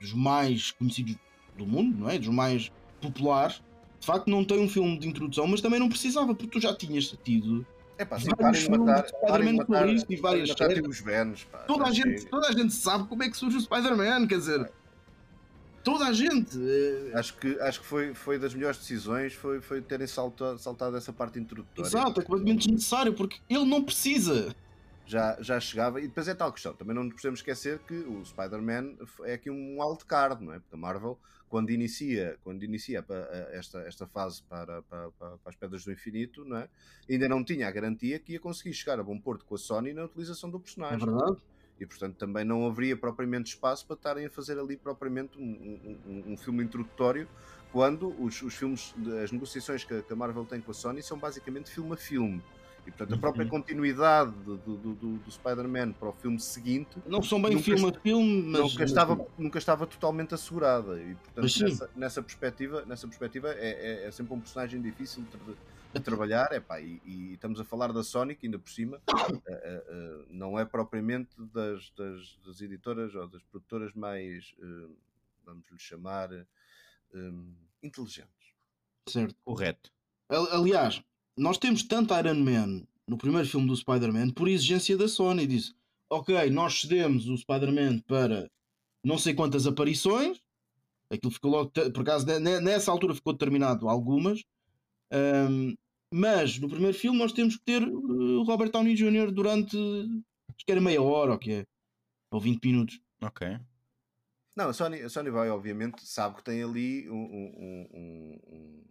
[0.01, 1.15] dos mais conhecidos
[1.55, 2.17] do mundo, não é?
[2.17, 3.61] Dos mais populares.
[4.03, 6.75] De facto, não tem um filme de introdução, mas também não precisava, porque tu já
[6.75, 7.65] tinhas tido.
[7.97, 10.81] É pá, sim, vários filmes matar, de Spider-Man isso e várias séries.
[10.81, 11.59] Tim os Benos, pá.
[11.59, 14.69] Toda a, gente, toda a gente sabe como é que surge o Spider-Man, quer dizer.
[15.85, 16.57] Toda a gente.
[16.59, 20.97] eh, Acho que, acho que foi, foi das melhores decisões foi, foi terem salta, saltado
[20.97, 21.87] essa parte introdutória.
[21.87, 24.53] Exato, é completamente desnecessário, porque ele não precisa.
[25.05, 28.23] Já, já chegava, e depois é tal questão, também não nos podemos esquecer que o
[28.23, 30.59] Spider-Man é aqui um wild card, não é?
[30.59, 33.05] Porque a Marvel, quando inicia, quando inicia
[33.51, 36.69] esta, esta fase para, para, para, as Pedras do Infinito, não é?
[37.09, 39.91] ainda não tinha a garantia que ia conseguir chegar a bom porto com a Sony
[39.93, 41.05] na utilização do É personagem.
[41.05, 41.37] verdade?
[41.79, 46.23] e portanto também não haveria propriamente espaço para estarem a fazer ali propriamente um, um-
[46.33, 47.27] um- filme introdutório
[47.73, 51.01] quando os, os filmes, as negociações que, a- que a Marvel tem com a Sony
[51.01, 52.41] são basicamente filme a filme.
[52.85, 53.49] E portanto a própria Uhum.
[53.49, 57.89] continuidade do, do, do- do Spider-Man para o filme seguinte Não são bem Nunca filme
[57.89, 58.61] a filme, mas.
[58.61, 61.01] nunca, estava, nunca estava totalmente assegurada.
[61.01, 65.55] E portanto nessa, nessa perspectiva, nessa perspectiva é, é- é sempre um personagem difícil de,
[65.93, 66.51] de trabalhar.
[66.51, 69.01] Epá, e, e estamos a falar da Sonic, ainda por cima,
[69.47, 74.53] eh, eh, eh, não é propriamente das, das, das editoras ou das produtoras mais,
[75.45, 76.45] vamos lhe chamar, eh,
[77.81, 78.53] inteligentes.
[79.07, 79.35] Certo.
[79.45, 79.89] Correto.
[80.29, 81.01] Ali- Aliás,
[81.37, 85.45] nós temos tanto Iron Man no primeiro filme do Spider-Man por exigência da Sony.
[85.47, 85.73] Disse:
[86.09, 88.49] Ok, nós cedemos o Spider-Man para
[89.03, 90.39] não sei quantas aparições.
[91.09, 94.43] Aquilo ficou logo, por acaso, ne- ne- nessa altura ficou determinado algumas.
[95.11, 95.75] Ahm,
[96.11, 99.31] mas no primeiro filme nós temos que ter uh, o Robert Downey Jr.
[99.31, 101.65] durante acho que era meia hora ou que é,
[102.31, 102.99] ou 20 minutos.
[103.21, 103.59] Ok.
[104.55, 108.83] Não, a Sony, a Sony vai, obviamente, sabe que tem ali um, um- um- um-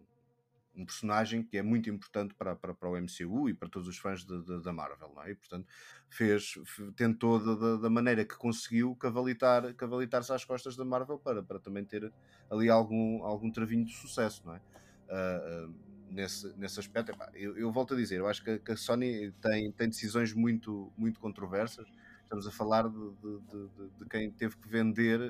[0.75, 3.99] um personagem que é muito importante para, para, para o MCU e para todos os
[3.99, 5.31] fãs de- de- da Marvel, não é?
[5.33, 5.67] E, portanto,
[6.09, 6.55] fez,
[6.97, 11.85] tentou da- da, maneira que conseguiu cavalitar, cavalitar-se às costas da Marvel para, para também
[11.85, 12.13] ter
[12.51, 14.61] ali algum, algum travinho de sucesso, não é?
[15.09, 15.69] Ah, ah,
[16.11, 19.33] nesse, nesse aspecto, epá, eu, eu volto a dizer, eu acho que, que a Sony
[19.41, 21.87] tem, tem decisões muito, muito controversas.
[22.23, 25.21] Estamos a falar de, de- de- quem teve que vender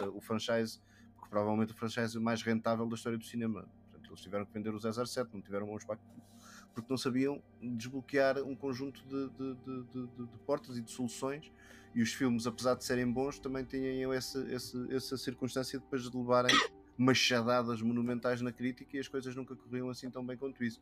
[0.00, 0.80] ah, o franchise,
[1.16, 3.68] porque provavelmente o franchise mais rentável da história do cinema.
[4.12, 6.22] Eles tiveram que vender o 007, não tiveram mãos para aquilo,
[6.74, 9.54] porque não sabiam desbloquear um conjunto de, de-
[9.86, 11.50] de- de- portas e de soluções.
[11.94, 16.16] E os filmes, apesar de serem bons, também tinham esse, esse- essa circunstância depois de
[16.16, 16.54] levarem
[16.96, 20.80] machadadas monumentais na crítica e as coisas nunca corriam assim tão bem quanto isso.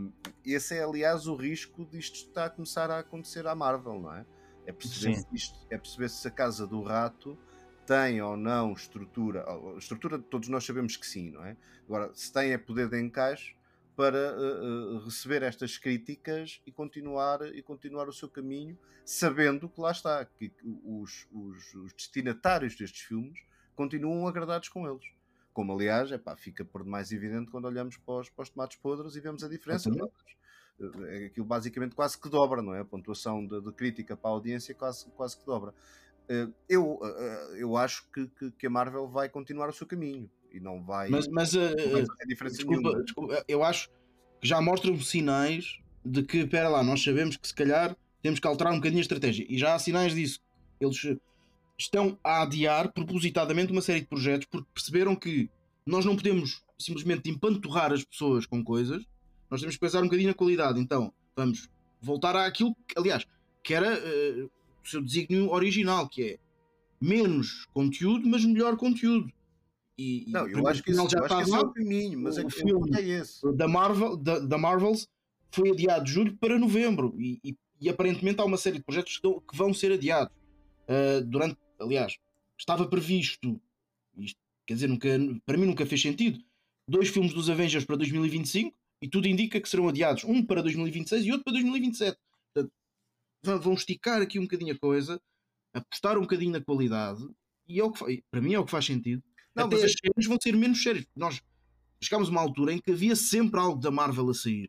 [0.00, 0.12] Um,
[0.44, 4.26] esse é, aliás, o risco disto estar a começar a acontecer à Marvel, não é?
[4.66, 7.38] É perceber, se isto, é perceber se a Casa do Rato
[7.86, 9.44] tem ou não estrutura,
[9.78, 11.56] estrutura todos nós sabemos que sim, não é?
[11.84, 13.54] Agora, se tem é poder de encaixe
[13.96, 19.80] para uh, uh, receber estas críticas e continuar, e continuar o seu caminho, sabendo que
[19.80, 20.52] lá está, que
[20.84, 23.40] os, os, os destinatários destes filmes
[23.74, 25.04] continuam agradados com eles.
[25.52, 29.16] Como aliás, epá, fica por demais evidente quando olhamos para os, para os tomates podres
[29.16, 29.90] e vemos a diferença.
[31.08, 31.26] É?
[31.26, 32.80] Aquilo basicamente quase que dobra, não é?
[32.80, 35.72] A pontuação de, de crítica para a audiência quase, quase que dobra.
[36.68, 37.00] Eu,
[37.56, 41.08] eu acho que, que, que a Marvel vai continuar o seu caminho e não vai.
[41.08, 41.74] Mas, mas uh,
[42.48, 43.88] desculpa, desculpa, eu acho
[44.40, 48.46] que já mostram sinais de que, espera lá, nós sabemos que se calhar temos que
[48.46, 49.46] alterar um bocadinho a estratégia.
[49.48, 50.40] E já há sinais disso.
[50.80, 51.16] Eles
[51.78, 55.50] estão a adiar propositadamente uma série de projetos porque perceberam que
[55.84, 59.04] nós não podemos simplesmente empanturrar as pessoas com coisas,
[59.50, 60.80] nós temos que pensar um bocadinho na qualidade.
[60.80, 61.68] Então, vamos
[62.00, 63.26] voltar àquilo que, aliás,
[63.62, 64.50] que era uh,
[64.86, 66.38] o seu desígnio original, que é
[67.00, 69.30] menos conteúdo, mas melhor conteúdo.
[69.98, 72.96] E, não, eu acho que, isso, já está é o caminho, mas o é, filme
[72.96, 73.40] é esse.
[73.54, 75.08] Da, Marvel, da, da Marvels
[75.50, 79.18] foi adiado de julho para novembro e, e, e, aparentemente há uma série de projetos
[79.18, 80.34] que, que vão ser adiados.
[80.82, 82.16] Uh, durante, aliás,
[82.58, 83.60] estava previsto,
[84.18, 85.08] isto, quer dizer, nunca,
[85.46, 86.38] para mim nunca fez sentido,
[86.86, 91.24] dois filmes dos Avengers para 2025 e tudo indica que serão adiados, um para 2026
[91.24, 92.18] e outro para 2027.
[93.42, 95.20] Vão esticar aqui um bocadinho a coisa,
[95.72, 97.22] apostar um bocadinho na qualidade
[97.68, 99.22] e é o que, para mim é o que faz sentido
[99.56, 101.06] não, Até as séries vão ser menos sérias.
[101.16, 101.40] Nós
[101.98, 104.68] chegámos a uma altura em que havia sempre algo da Marvel a sair.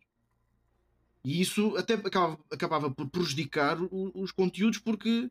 [1.25, 5.30] E isso até acabava, acabava por prejudicar o, os conteúdos porque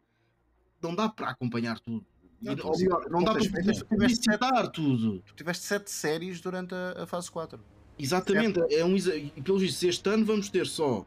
[0.82, 2.04] não dá para acompanhar tudo.
[2.38, 5.22] Não, não, não, não dá para publicitar tudo.
[5.22, 7.58] Tu tiveste sete séries durante a, a fase 4.
[7.98, 8.60] Exatamente.
[8.74, 11.06] É um, e pelos vistos, este ano vamos ter só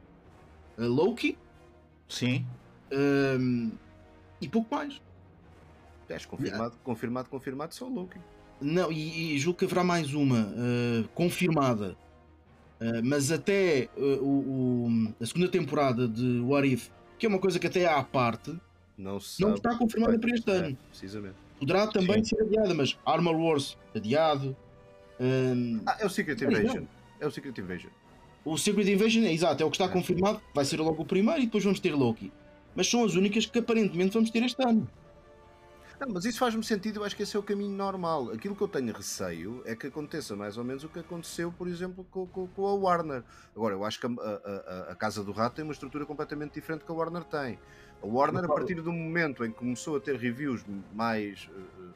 [0.76, 1.38] a Loki.
[2.10, 2.44] Sim.
[2.92, 3.70] Um,
[4.40, 5.00] e pouco mais.
[6.08, 8.18] És confirmado, confirmado, confirmado, só Loki.
[8.60, 11.96] Não, e, e julgo que haverá mais uma uh, confirmada.
[12.80, 17.38] Uh, mas até uh, o, o, a segunda temporada de What If, que é uma
[17.38, 18.50] coisa que até há à parte,
[18.98, 20.68] não, não está confirmada para este ano.
[20.68, 21.36] É, precisamente.
[21.58, 22.36] Poderá também Sim.
[22.36, 24.56] ser adiada, mas Armor Wars adiado.
[25.20, 25.80] Um...
[25.86, 26.84] Ah, é o Secret Invasion.
[27.20, 27.90] É o Secret Invasion.
[28.44, 29.88] O Secret Invasion, é exato, é o que está é.
[29.88, 30.40] confirmado.
[30.54, 32.32] Vai ser logo o primeiro e depois vamos ter Loki.
[32.74, 34.88] Mas são as únicas que aparentemente vamos ter este ano.
[36.00, 38.30] Não, mas isso faz-me sentido, eu acho que esse é o caminho normal.
[38.30, 41.68] Aquilo que eu tenho receio é que aconteça mais ou menos o que aconteceu, por
[41.68, 43.22] exemplo, com, com, com a Warner.
[43.54, 46.86] Agora, eu acho que a, a, a, Casa do Rato tem uma estrutura completamente diferente
[46.86, 47.58] que a Warner tem.
[48.02, 51.92] A Warner, a partir do momento em que começou a ter reviews mais uh,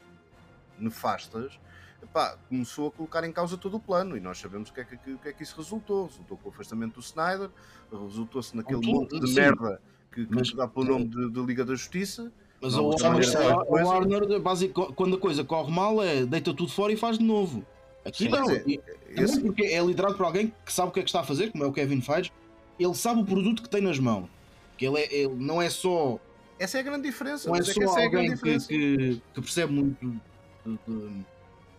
[0.78, 1.58] nefastas,
[2.04, 4.84] epá, começou a colocar em causa todo o plano e nós sabemos o que é
[4.84, 6.06] que, o que, é que isso resultou.
[6.06, 7.50] Resultou com o afastamento do Snyder,
[7.90, 9.34] resultou-se naquele monte de sim.
[9.34, 9.80] merda
[10.12, 12.32] que, que mas, dá pelo nome de, de Liga da Justiça
[12.64, 16.72] mas não, o Warner, a Warner basic, quando a coisa corre mal, é deita tudo
[16.72, 17.62] fora e faz de novo.
[18.04, 18.50] Aqui Sim, não.
[18.50, 18.64] É,
[19.10, 19.40] esse...
[19.40, 21.62] porque é liderado por alguém que sabe o que é que está a fazer, como
[21.62, 22.32] é o Kevin Feige.
[22.78, 24.28] Ele sabe o produto que tem nas mãos.
[24.78, 26.18] Que ele, é, ele não é só.
[26.58, 27.48] Essa é a grande diferença.
[27.48, 30.20] Não é só é alguém que, que, que, percebe muito
[30.64, 31.24] de, de,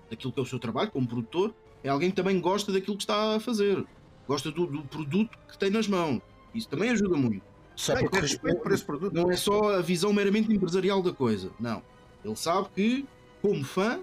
[0.10, 1.54] daquilo que é o seu trabalho como produtor.
[1.84, 3.86] É alguém que também gosta daquilo que está a fazer.
[4.28, 6.22] Gosta do, do produto que tem nas mãos.
[6.54, 7.44] Isso também ajuda muito.
[7.76, 9.14] Só Bem, porque respeito por esse produto.
[9.14, 11.52] Não é só a visão meramente empresarial da coisa.
[11.60, 11.84] Não.
[12.24, 13.06] Ele sabe que,
[13.42, 14.00] como fã,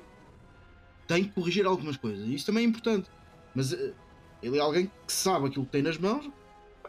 [1.07, 2.29] tem que corrigir algumas coisas.
[2.29, 3.11] Isso também é importante.
[3.55, 3.95] Mas uh,
[4.43, 6.31] ele é alguém que sabe aquilo que tem nas mãos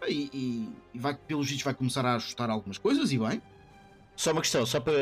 [0.07, 3.41] e, e, e vai, pelos vídeos vai começar a ajustar algumas coisas e bem.
[4.15, 4.93] Só uma questão, só para.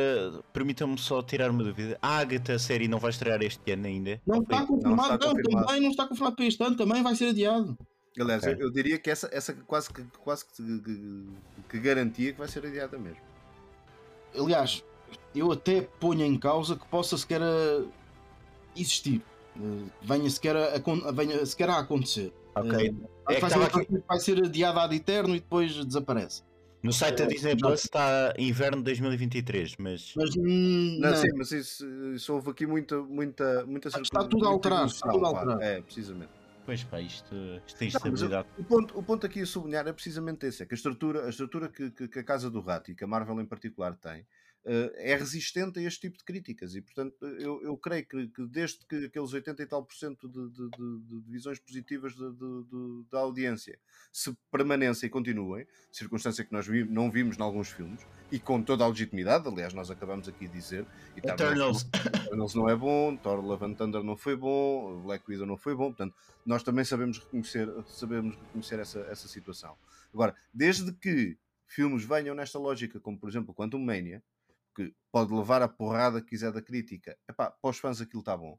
[0.54, 1.97] Permitam-me só tirar uma dúvida.
[2.02, 4.21] A Agatha série não vai estrear este ano ainda?
[4.26, 5.67] Não está confirmado, não, está confirmado.
[5.67, 7.78] também não está confirmado para este ano, também vai ser adiado.
[8.19, 8.56] Aliás, okay.
[8.56, 11.28] eu, eu, diria que essa, essa quase, que, quase que, que,
[11.69, 13.21] que, garantia que vai ser adiada mesmo.
[14.36, 14.84] Aliás,
[15.34, 17.89] eu até ponho em causa que possa sequer uh,
[18.76, 19.21] existir.
[19.56, 22.34] Uh, venha, sequer a, venha sequer a acontecer.
[22.56, 22.89] Ok.
[22.89, 24.04] Uh, é vai, ser, aqui...
[24.08, 26.43] vai ser adiada ad eterno e depois desaparece.
[26.84, 30.13] No site da Disney Plus está inverno de 2023, mas.
[30.15, 34.48] mas hum, não, não, sim, mas isso, isso houve aqui muita, muita, muita Está tudo
[34.48, 34.88] a alterar.
[34.88, 35.62] Está tudo a alterar.
[35.62, 36.32] É, precisamente.
[36.66, 37.36] Pois pá, isto,
[37.68, 38.47] isto tem estabilidade.
[38.58, 41.30] o, ponto, o ponto aqui a sublinhar é precisamente esse: é que a estrutura, a
[41.30, 44.26] estrutura que, que, que a Casa do Rato e que a Marvel em particular tem
[44.64, 46.76] é resistente a este tipo de críticas.
[46.76, 50.28] E portanto, eu, eu creio que, que, desde que aqueles 80 e tal por cento
[50.28, 52.14] de, de, de, de visões positivas
[53.12, 53.80] da audiência
[54.12, 58.01] se permanecem e continuem, circunstância que nós vi, não vimos em alguns filmes,
[58.32, 60.86] e com toda a legitimidade, aliás, nós acabamos aqui de dizer.
[61.16, 61.86] Eternals.
[62.26, 65.76] Eternals não é bom, Thor Love and Thunder não foi bom, Black Widow não foi
[65.76, 69.76] bom, portanto, nós também sabemos reconhecer, sabemos reconhecer essa, essa situação.
[70.14, 74.22] Agora, desde que filmes venham nesta lógica, como por exemplo Quantum Mania,
[74.76, 77.17] que pode levar a porrada que quiser da crítica.
[77.30, 78.57] Epá, para os fãs aquilo está bom.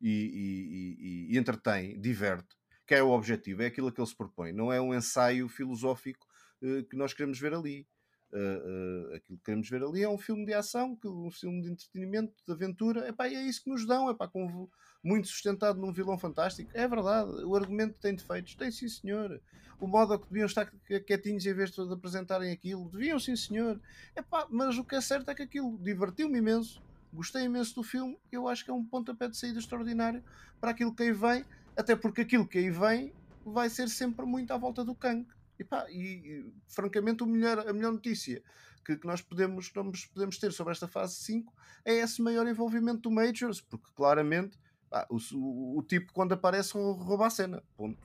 [0.00, 2.54] E, e, e, e entretém, diverte,
[2.86, 4.52] que é o objetivo, é aquilo que ele se propõe.
[4.52, 6.26] Não é um ensaio filosófico
[6.62, 7.86] uh, que nós queremos ver ali.
[8.32, 11.70] Uh, uh, aquilo que queremos ver ali é um filme de ação, um filme de
[11.70, 13.08] entretenimento, de aventura.
[13.08, 14.68] Epá, é isso que nos dão, epá, com,
[15.06, 16.68] muito sustentado num vilão fantástico.
[16.74, 18.56] É verdade, o argumento tem defeitos.
[18.56, 19.40] Tem sim, senhor.
[19.78, 20.66] O modo a que deviam estar
[21.06, 22.88] quietinhos em vez de apresentarem aquilo.
[22.90, 23.80] Deviam sim, senhor.
[24.16, 26.82] Epá, mas o que é certo é que aquilo divertiu-me imenso.
[27.12, 28.18] Gostei imenso do filme.
[28.32, 30.24] Eu acho que é um pontapé de saída extraordinário
[30.60, 31.44] para aquilo que aí vem.
[31.76, 33.12] Até porque aquilo que aí vem
[33.44, 35.24] vai ser sempre muito à volta do Kang.
[35.56, 38.42] E, pá, e, francamente o melhor, a melhor notícia
[38.84, 41.52] que, que nós podemos, podemos ter sobre esta fase 5
[41.84, 44.58] é esse maior envolvimento do Majors, porque claramente
[44.90, 47.62] pá, o, o, o, tipo quando aparece rouba a cena.
[47.76, 47.98] Ponto.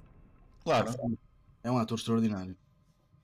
[0.64, 0.92] Claro.
[1.64, 2.56] É um ator extraordinário.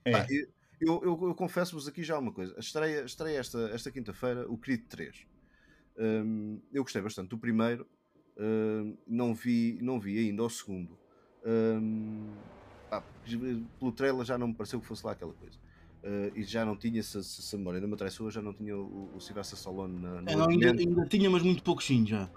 [0.04, 0.12] É.
[0.12, 0.46] Pá, eu,
[0.80, 2.54] eu, eu, eu confesso-vos aqui já uma coisa.
[2.58, 5.26] Estreia, estreia esta, esta quinta-feira o Creed 3.
[5.98, 7.86] Um, eu gostei bastante do primeiro.
[8.36, 10.96] Um, não, vi, não vi ainda o segundo.
[11.44, 12.32] Um,
[12.88, 13.02] pá,
[13.78, 15.58] pelo trailer já não me pareceu que fosse lá aquela coisa.
[15.98, 18.54] Uh, e já não tinha, se, se, se a memória não me traiçoa, já não
[18.54, 22.06] tinha o, o Sylvester Stallone na, é, não, ainda, ainda, tinha, mas muito pouco sim
[22.06, 22.30] já.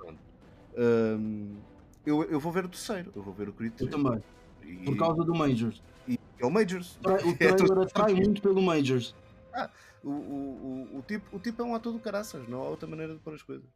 [0.77, 1.57] Um,
[2.05, 3.91] eu, eu vou ver o terceiro, eu vou ver o Creed 3.
[3.91, 4.23] Eu também.
[4.63, 5.81] E, Por causa do Majors.
[6.07, 6.97] E, é o Majors.
[7.03, 9.15] O é trailer atrai muito pelo Majors.
[9.53, 9.69] Ah,
[10.03, 12.87] o, o, o, o, tipo, o tipo é um ator do caraças, não há outra
[12.87, 13.69] maneira de pôr as coisas.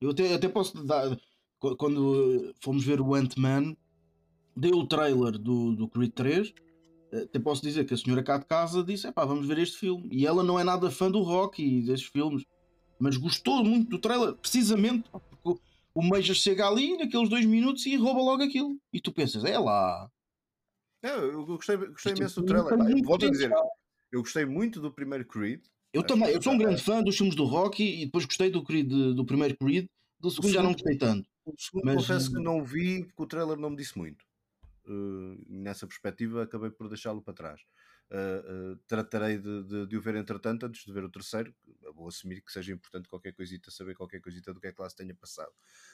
[0.00, 1.16] Eu até, até posso dar.
[1.78, 3.74] Quando fomos ver o Ant-Man,
[4.54, 6.52] deu o trailer do, do Creed 3.
[7.22, 10.08] Até posso dizer que a senhora cá de casa disse: pá, vamos ver este filme.
[10.10, 12.44] E ela não é nada fã do rock e desses filmes,
[12.98, 15.08] mas gostou muito do trailer, precisamente
[15.42, 15.60] porque
[15.94, 18.78] o Major chega ali naqueles dois minutos e rouba logo aquilo.
[18.92, 20.10] E tu pensas: é lá.
[21.02, 23.04] É, eu gostei, gostei imenso do trailer.
[23.04, 23.52] Volto a dizer,
[24.10, 25.60] eu gostei muito do primeiro Creed.
[25.92, 28.64] Eu também, eu sou um grande fã dos filmes do Rocky e depois gostei do,
[28.64, 29.86] Creed, do primeiro Creed,
[30.18, 31.28] do segundo, já não gostei tanto.
[31.44, 31.96] O segundo mas...
[31.96, 34.24] confesso que não vi porque o trailer não me disse muito.
[34.86, 37.60] Uh, nessa perspectiva acabei por deixá-lo para trás.
[38.10, 41.54] Uh, uh, tratarei de, de, de, o ver entretanto antes de ver o terceiro.
[41.94, 44.88] Vou assumir que seja importante qualquer coisita, saber qualquer coisita do que é que lá
[44.88, 45.50] se tenha passado.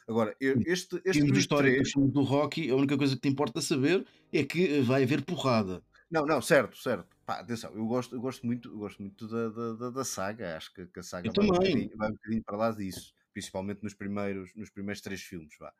[0.08, 1.00] Agora, este.
[1.04, 1.92] este de história 3...
[2.12, 5.82] do Rocky, a única coisa que te importa saber é que vai haver porrada.
[6.10, 7.16] Não, não, certo, certo.
[7.24, 10.56] Pá, atenção, eu gosto, eu gosto muito, eu gosto muito da, da, da saga.
[10.56, 11.48] Acho que, que a saga vai um,
[11.96, 15.56] vai um, bocadinho, para lá disso, principalmente nos primeiros, nos primeiros três filmes.
[15.58, 15.72] Vá.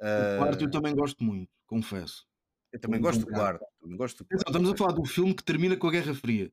[0.00, 2.26] O quarto eu também gosto muito, confesso.
[2.72, 3.64] Eu também gosto do quarto.
[3.80, 4.36] Também gosto do.
[4.36, 6.50] Estamos a falar do filme que termina com a Guerra Fria.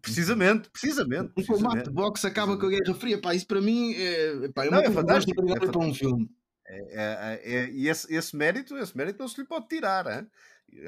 [0.00, 1.32] Precisamente, precisamente.
[1.36, 3.20] Um combate de boxe acaba com a Guerra Fria.
[3.20, 5.42] Pá, isso para mim é, pá, é, não, é fantástico.
[5.50, 6.30] É para um filme.
[6.66, 10.06] É, é, é, e esse, esse, mérito, esse mérito não se lhe pode tirar.
[10.06, 10.26] Hein?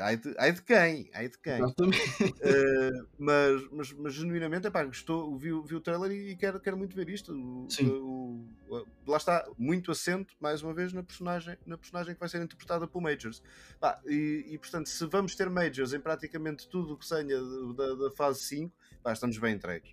[0.00, 1.10] Ai de, ai de quem?
[1.12, 1.60] Ai de quem?
[1.62, 6.94] Uh, mas, mas, mas genuinamente, epá, gostou, vi, vi o trailer e quero, quero muito
[6.94, 7.32] ver isto.
[7.32, 12.20] O, o, o, lá está, muito assento, mais uma vez, na personagem, na personagem que
[12.20, 13.42] vai ser interpretada por Majors.
[13.80, 17.40] Pá, e, e, portanto, se vamos ter Majors em praticamente tudo o que senha
[17.74, 18.72] da, da fase 5,
[19.02, 19.92] pá, estamos bem entregues.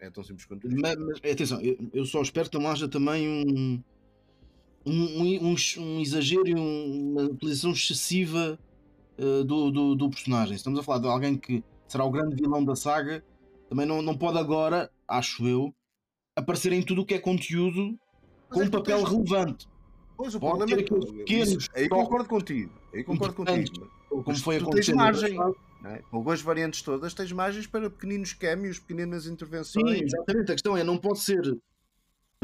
[0.00, 0.76] É tão simples quanto isso.
[0.80, 3.82] Mas, mas atenção, eu, eu, só espero que não haja também um,
[4.84, 8.58] um, um, um exagero e uma utilização excessiva
[9.18, 10.54] uh, do, do, do, personagem.
[10.54, 13.24] Estamos a falar de alguém que será o grande vilão da saga,
[13.68, 15.74] também não, não pode agora, acho eu,
[16.34, 17.98] aparecer em tudo o que é conteúdo
[18.48, 19.10] com um papel tens...
[19.10, 19.68] relevante.
[20.16, 21.68] Pois o pode problema é que pequenos.
[21.74, 22.72] Aí concordo contigo.
[22.94, 23.90] Aí concordo contigo.
[24.08, 25.38] Como foi tu tens margem.
[25.84, 26.02] É?
[26.10, 29.98] Com as variantes todas, tens margens para pequeninos cameos, pequenas intervenções.
[29.98, 30.50] Sim, exatamente.
[30.50, 31.56] A questão é, não pode ser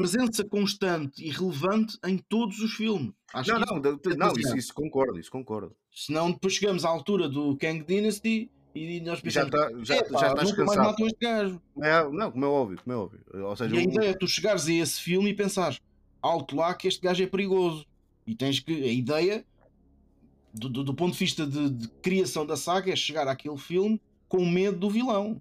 [0.03, 3.13] presença constante e relevante em todos os filmes.
[3.33, 5.75] Acho não, não, isso, não, isso, isso, concordo, isso concordo.
[5.91, 10.29] Senão depois chegamos à altura do Kang Dynasty e nós pensamos, já, tá, já, já
[10.29, 11.63] estás nunca mais matam este gajo.
[11.81, 13.21] É, não, como é óbvio, como é óbvio.
[13.33, 15.79] Ou seja, e a ideia é tu chegares a esse filme e pensares,
[16.21, 17.87] alto lá que este gajo é perigoso.
[18.27, 19.45] E tens que, a ideia,
[20.53, 24.01] do, do, do ponto de vista de, de criação da saga, é chegar àquele filme
[24.29, 25.41] com medo do vilão.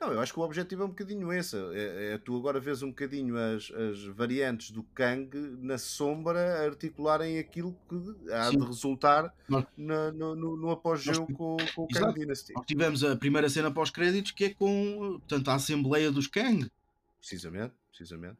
[0.00, 1.56] Não, eu acho que o objetivo é um bocadinho esse.
[1.56, 5.28] É, é tu agora vês um bocadinho as, as variantes do Kang
[5.60, 8.58] na sombra articularem aquilo que há Sim.
[8.58, 12.52] de resultar nós, na, no, no, no apogeu nós, com, com, o Kang Dynasty.
[12.52, 16.70] Nós tivemos a primeira cena pós-créditos que é com portanto, a Assembleia dos Kang.
[17.18, 18.38] Precisamente, precisamente.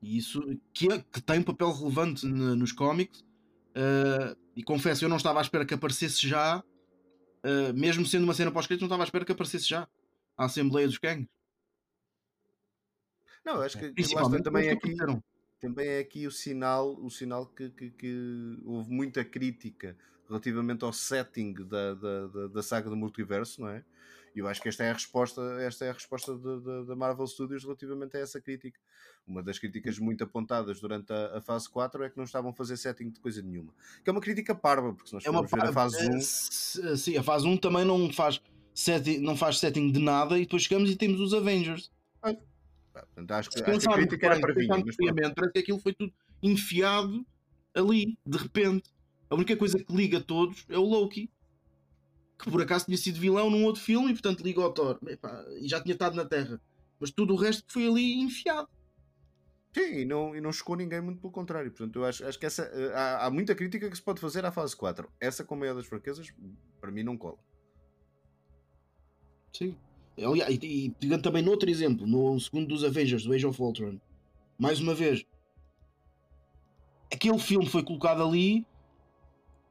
[0.00, 0.40] E isso
[0.72, 3.20] que, é, que tem um papel relevante nos cómics.
[3.20, 6.64] Uh, e confesso, eu não estava à espera que aparecesse já.
[7.44, 9.86] Uh, mesmo sendo uma cena pós-crédito, não estava à espera que aparecesse já
[10.36, 11.28] a Assembleia dos Gangues.
[13.44, 14.94] Não, acho que, está, também é aqui,
[15.60, 19.96] também é aqui o sinal, o sinal que, que, que, houve muita crítica
[20.28, 23.84] relativamente ao setting da, da, da, saga do multiverso, não é?
[24.34, 26.34] E eu acho que esta é a resposta, esta é a resposta
[26.86, 28.80] da Marvel Studios relativamente a essa crítica.
[29.26, 32.54] Uma das críticas muito apontadas durante a, a, fase 4 é que não estavam a
[32.54, 33.74] fazer setting de coisa nenhuma.
[34.02, 36.16] Que é uma crítica parva, porque se nós é uma ver a fase 1.
[36.16, 38.40] É, sim, a fase 1 também não faz,
[38.74, 41.90] setting, não faz setting de nada e depois chegamos e temos os Avengers.
[42.22, 42.34] Ah,
[42.92, 44.96] portanto, acho que, acho que a crítica era para vinha, mas
[45.34, 46.12] parece que aquilo foi tudo
[46.42, 47.26] enfiado
[47.74, 48.90] ali, de repente.
[49.30, 51.30] A única coisa que liga todos é o Loki
[52.42, 55.44] que por acaso tinha sido vilão num outro filme e portanto liga ao Thor Epá,
[55.60, 56.60] e já tinha estado na Terra.
[56.98, 58.68] Mas tudo o resto foi ali enfiado.
[59.72, 61.70] Sim, e não, e não chocou ninguém, muito pelo contrário.
[61.70, 64.44] Portanto, eu acho, acho que essa, eh, há, há, muita crítica que se pode fazer
[64.44, 65.10] à fase 4.
[65.18, 66.32] Essa, com a maior das fraquezas,
[66.80, 67.38] para mim não cola.
[69.52, 69.76] Sim.
[70.18, 73.98] Aliás, e, e pegando também noutro exemplo, no segundo dos Avengers, do Age of Ultron,
[74.58, 75.24] mais uma vez,
[77.12, 78.66] aquele filme foi colocado ali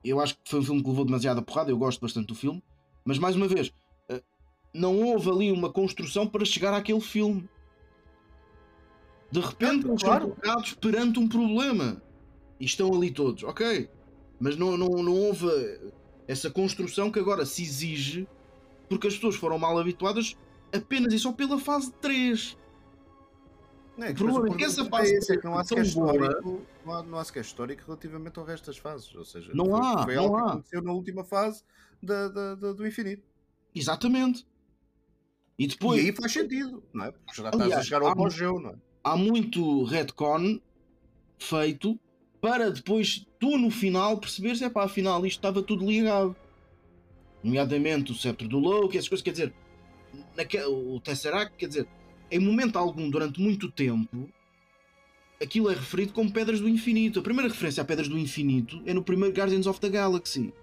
[0.03, 2.61] eu acho que foi um filme que levou demasiada porrada, eu gosto bastante do filme,
[3.05, 3.71] mas mais uma vez,
[4.09, 4.21] eh,
[4.73, 7.47] não houve ali uma construção para chegar àquele filme.
[9.31, 10.29] De repente eles claro.
[10.29, 12.01] estão colocados perante um problema
[12.59, 13.89] e estão ali todos, ok,
[14.39, 15.47] mas não, não, não houve
[16.27, 18.27] essa construção que agora se exige
[18.91, 20.35] porque as pessoas foram mal habituadas
[20.75, 22.57] apenas e só pela fase 3.
[23.97, 26.61] Não, é, que, o que essa fase é esse, é que não há sequer histórico,
[26.85, 29.15] não há, não há sequer histórico relativamente ao resto das fases.
[29.15, 30.41] Ou seja, não foi, há, foi não algo há.
[30.41, 31.63] que aconteceu na última fase
[32.03, 33.23] da, da, da, do infinito.
[33.73, 34.45] Exatamente.
[35.57, 37.11] E, depois, e aí faz sentido, não é?
[37.11, 38.75] Porque já estás aliás, a chegar ao apogeu, não é?
[39.05, 40.59] Há muito retcon
[41.39, 41.97] feito
[42.41, 46.35] para depois tu no final perceberes, é pá, afinal isto estava tudo ligado.
[47.43, 49.53] Nomeadamente o sceptre do Loki, essas coisas, quer dizer,
[50.35, 51.87] naquele, o Tesseract, quer dizer,
[52.29, 54.29] em momento algum, durante muito tempo,
[55.41, 57.19] aquilo é referido como Pedras do Infinito.
[57.19, 60.53] A primeira referência a Pedras do Infinito é no primeiro Guardians of the Galaxy.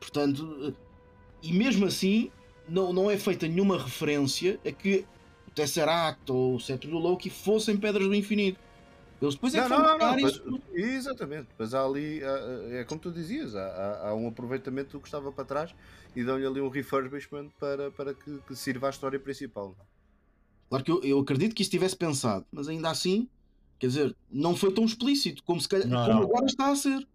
[0.00, 0.74] Portanto,
[1.42, 2.30] e mesmo assim,
[2.68, 5.04] não, não é feita nenhuma referência a que
[5.46, 8.58] o Tesseract ou o Cetro do Loki fossem Pedras do Infinito.
[9.20, 10.62] Eles depois é não, que não, não, não, isso.
[10.72, 12.22] exatamente, mas há ali,
[12.70, 15.74] é como tu dizias, há, há, um aproveitamento do que estava para trás
[16.16, 19.76] e dão-lhe ali um refurbishment para, para que, que, sirva a história principal.
[20.70, 23.28] Claro que eu, eu acredito que isso tivesse pensado, mas ainda assim,
[23.78, 27.06] quer dizer, não foi tão explícito como, se calhar, não, como agora está a ser.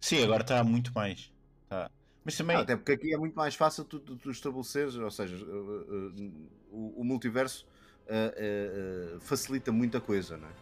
[0.00, 1.30] Sim, agora está muito mais.
[1.68, 1.90] Tá.
[2.24, 2.56] Mas também...
[2.56, 5.48] Ah, até porque aqui é muito mais fácil tu, tu, tu estabeleceres, ou seja, uh,
[5.48, 6.32] uh,
[6.70, 7.66] o, o, multiverso
[8.06, 10.52] uh, facilita muita coisa, não é?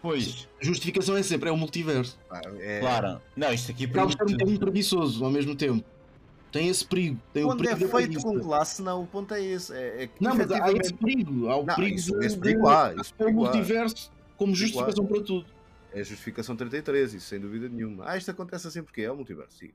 [0.00, 0.48] Pois.
[0.60, 2.18] A justificação é sempre, é o multiverso.
[2.30, 2.80] Ah, é...
[2.80, 3.20] Claro.
[3.36, 4.20] Não, isto aqui permite...
[4.20, 5.84] é um bocadinho preguiçoso ao mesmo tempo.
[6.50, 7.20] Tem esse perigo.
[7.32, 9.72] Tem Quando o perigo é feito com classe, não, o ponto é esse.
[9.74, 11.48] É, é não, mas há esse perigo.
[11.48, 12.94] Há o não, perigo isso, esse perigo há.
[12.94, 15.46] Esse é o multiverso como justificação para tudo.
[15.92, 18.04] É a justificação 33, isso sem dúvida nenhuma.
[18.08, 19.72] Ah, isto acontece assim porque é o multiverso, sim.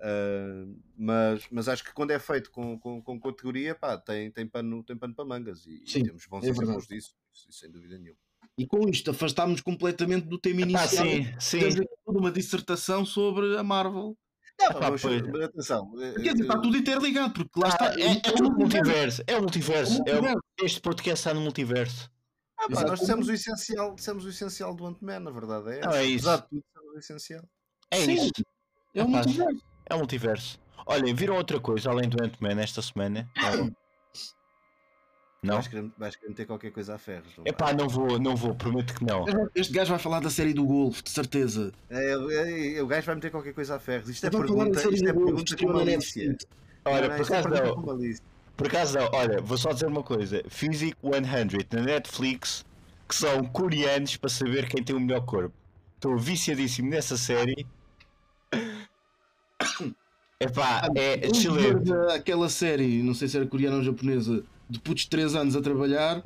[0.00, 4.46] Uh, mas, mas acho que quando é feito com, com, com categoria, pá, tem, tem,
[4.46, 7.14] pano, tem pano para mangas e, sim, e temos bons é exemplos disso,
[7.50, 8.18] sem dúvida nenhuma.
[8.60, 11.06] E com isto afastámos completamente do tema inicial.
[11.06, 11.80] Ah, sim, sim.
[12.06, 14.14] uma dissertação sobre a Marvel.
[14.60, 15.02] Não, vamos,
[15.42, 15.90] atenção.
[15.92, 17.98] Quer dizer, está tudo interligado, porque lá ah, está.
[17.98, 20.02] É, é, é, o multiverso, é o multiverso.
[20.04, 22.10] É o, este podcast está no multiverso.
[22.58, 25.78] Ah, pá, nós dissemos o essencial, dissemos o essencial do Ant-Man, na verdade.
[25.78, 26.26] É, Não, é isso.
[26.50, 26.62] Tudo,
[26.94, 27.42] o essencial.
[27.90, 28.30] É Sim, isso.
[28.94, 29.64] É o multiverso.
[29.86, 30.60] É o multiverso.
[30.84, 33.26] Olhem, viram outra coisa além do Ant-Man esta semana?
[35.42, 35.54] Não?
[35.54, 37.32] Vais querer, vais querer meter qualquer coisa a ferros.
[37.46, 39.24] É pá, não vou, não vou, prometo que não.
[39.54, 41.72] Este gajo vai falar da série do Golf, de certeza.
[41.88, 44.10] É, é, é, o gajo vai meter qualquer coisa a ferros.
[44.10, 46.36] Isto é pergunta, isto é pergunta com malícia.
[46.84, 47.82] Olha, por acaso não.
[48.54, 51.22] Por acaso não, olha, vou só dizer uma coisa: Physic 100
[51.72, 52.66] na Netflix,
[53.08, 55.54] que são coreanos para saber quem tem o melhor corpo.
[55.96, 57.66] Estou viciadíssimo nessa série.
[60.38, 61.90] Epá, é excelente.
[62.14, 65.60] Aquela série, não sei se era coreana ou japonesa, de putos de 3 anos a
[65.60, 66.22] trabalhar,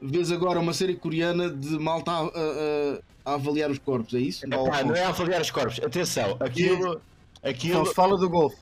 [0.00, 4.46] vês agora uma série coreana de malta a, a, a avaliar os corpos, é isso?
[4.46, 7.00] Epá, não é a avaliar os corpos, atenção, aquilo.
[7.42, 7.80] aquilo...
[7.80, 8.58] Então, fala do golfe.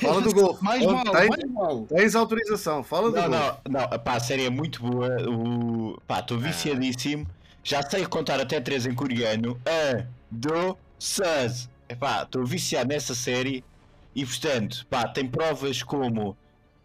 [0.00, 0.62] Fala do golfe.
[0.62, 1.86] mais mal, tens, mais mal.
[1.86, 3.60] Tens autorização, fala do não, golfe.
[3.68, 5.08] Não, não, pá, a série é muito boa.
[5.28, 6.00] O...
[6.06, 6.40] Pá, estou ah.
[6.40, 7.26] viciadíssimo.
[7.64, 9.60] Já sei contar até 3 em coreano.
[9.66, 10.76] A, do.
[11.88, 13.64] Epá, estou viciado nessa série.
[14.14, 16.36] E portanto, pá, tem provas como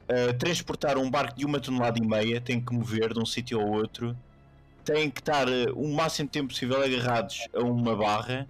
[0.09, 3.59] uh, transportar um barco de uma tonelada e meia, tem que mover de um sítio
[3.59, 4.15] ao outro,
[4.83, 8.47] tem que estar uh, o máximo de tempo possível agarrados a uma barra.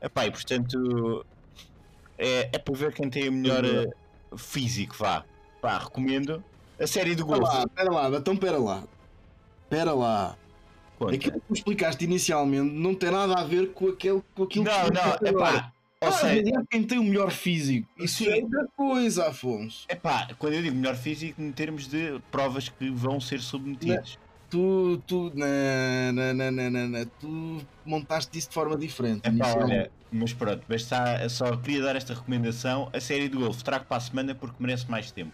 [0.00, 1.24] Epá, e portanto
[2.18, 5.24] é, é para ver quem tem o melhor uh, físico, vá.
[5.60, 6.44] Pá, recomendo.
[6.78, 7.56] A série do golfe.
[7.58, 8.84] Espera lá, lá, então espera lá.
[9.64, 10.36] Espera lá.
[10.98, 11.14] Conta.
[11.14, 14.72] Aquilo que tu explicaste inicialmente não tem nada a ver com, aquele, com aquilo Não,
[14.72, 15.72] que não, disseste é pá.
[16.06, 17.88] Ou seja, quem tem o melhor físico.
[17.98, 18.30] Isso Sim.
[18.30, 19.86] é outra coisa, Afonso.
[19.88, 24.18] é pá, quando eu digo melhor físico, em termos de provas que vão ser submetidas.
[24.50, 27.06] Tu, tu, não, não, não, não.
[27.18, 29.22] tu montaste isso de forma diferente.
[29.24, 32.88] É pá, olha, mas pronto, mas está, só queria dar esta recomendação.
[32.92, 35.32] A série do Golfo trago para a semana porque merece mais tempo.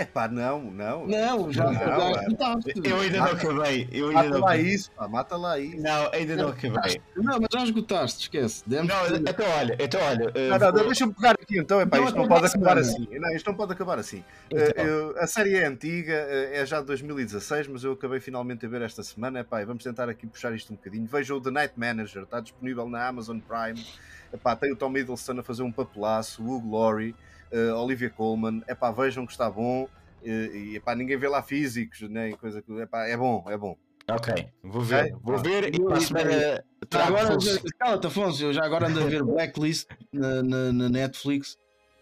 [0.00, 1.06] É pá, não, não.
[1.06, 2.90] Não, já, Não, já é.
[2.90, 3.88] Eu ainda não Mata- acabei.
[3.92, 4.66] Eu ainda Mata não lá acabei.
[4.72, 5.76] isso, pá, mata lá isso.
[5.82, 7.00] Não, ainda não acabei.
[7.16, 8.62] Não, mas já esgotaste, esquece.
[8.66, 10.32] Demos Não, então olha, então olha.
[10.34, 11.80] eh, Não, não, vou- deixa-me pegar aqui então.
[11.82, 13.08] Epá, Então isto não acaba pode acabar assim.
[13.10, 14.24] Não, isto não pode acabar assim.
[14.50, 14.84] Então.
[14.84, 18.64] Eh, eu- a série é antiga, eh, é já de 2016, mas eu acabei finalmente
[18.64, 19.40] a ver esta semana.
[19.40, 21.06] Epá, e vamos tentar aqui puxar isto um bocadinho.
[21.06, 23.84] Vejam o The Night Manager, está disponível na Amazon Prime.
[24.32, 27.14] Epá, tem o Tom Hiddleston a fazer um papelaço, o Hugh Laurie,
[27.50, 28.62] eh, Olivia Colman.
[28.68, 29.88] Epá, vejam que está bom.
[30.22, 32.72] Eh, e epá, ninguém vê lá físicos, nem coisa que.
[32.80, 33.76] Epá, é bom, é bom.
[34.08, 35.04] Ok, vou ver.
[35.04, 35.42] Ok, Vou pá.
[35.42, 37.38] ver e para a semana agora,
[37.78, 41.56] cala-te, Afonso, eu já agora ando a ver Blacklist na, na, na Netflix.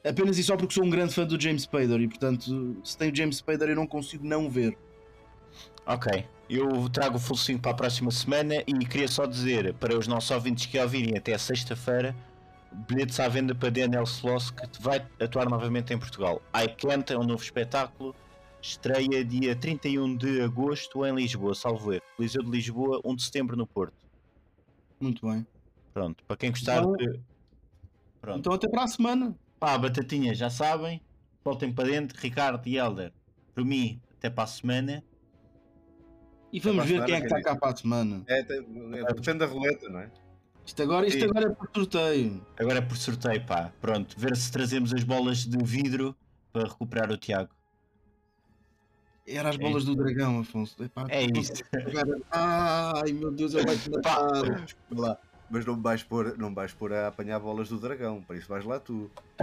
[0.04, 3.10] Apenas e só porque sou um grande fã do James Spader e, portanto, se tem
[3.10, 4.76] o James Spader, eu não consigo não ver.
[5.84, 9.98] Ok, eu trago o full 5 para a próxima semana e queria só dizer para
[9.98, 12.14] os nossos ouvintes que ouvirem até sexta-feira,
[12.72, 16.42] bilhetes à venda para Daniel Sloss que vai atuar novamente em Portugal.
[16.54, 18.14] I Can't é um novo espetáculo,
[18.60, 22.02] estreia dia 31 de agosto em Lisboa, salvo erro.
[22.16, 24.06] Coliseu de Lisboa, 1 de setembro no Porto.
[25.00, 25.46] Muito bem.
[25.94, 27.20] Pronto, para quem gostar Então- de...
[28.20, 28.38] Pronto.
[28.40, 29.38] Então, até para a semana.
[29.60, 31.00] Pá, batatinha, já sabem.
[31.44, 33.12] Voltem para dentro, Ricardo e Helder.
[33.54, 35.04] Por mim, até para a semana.
[36.52, 38.24] E vamos ver quem é que está cá para a semana.
[38.26, 38.58] É, tem-
[38.94, 40.10] é, depende da roleta, não é?
[40.68, 42.46] Isto agora, isto agora é por sorteio.
[42.58, 43.72] Agora é por sorteio, pá.
[43.80, 46.14] Pronto, ver se trazemos as bolas de vidro
[46.52, 47.48] para recuperar o Tiago.
[49.26, 50.76] Era as É bolas do dragão, Afonso.
[50.84, 51.54] Epá, É isso.
[52.30, 54.68] Ai meu Deus, ele vai te matar.
[54.90, 55.16] Lá.
[55.48, 58.36] Mas não me vais pôr, não me vais pôr a apanhar bolas do dragão, para
[58.36, 59.10] isso vais lá tu.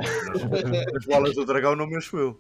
[0.96, 2.40] As bolas do dragão não me encho eu.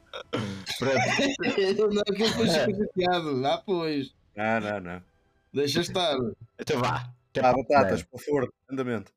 [0.79, 3.45] Não, que eu depois fico chateado.
[3.47, 4.13] Ah, pois.
[4.35, 5.01] Não, não, não.
[5.51, 6.15] Deixa estar.
[6.59, 7.09] Então vá.
[7.41, 9.11] Ah, a batatas, para o forno, andamento.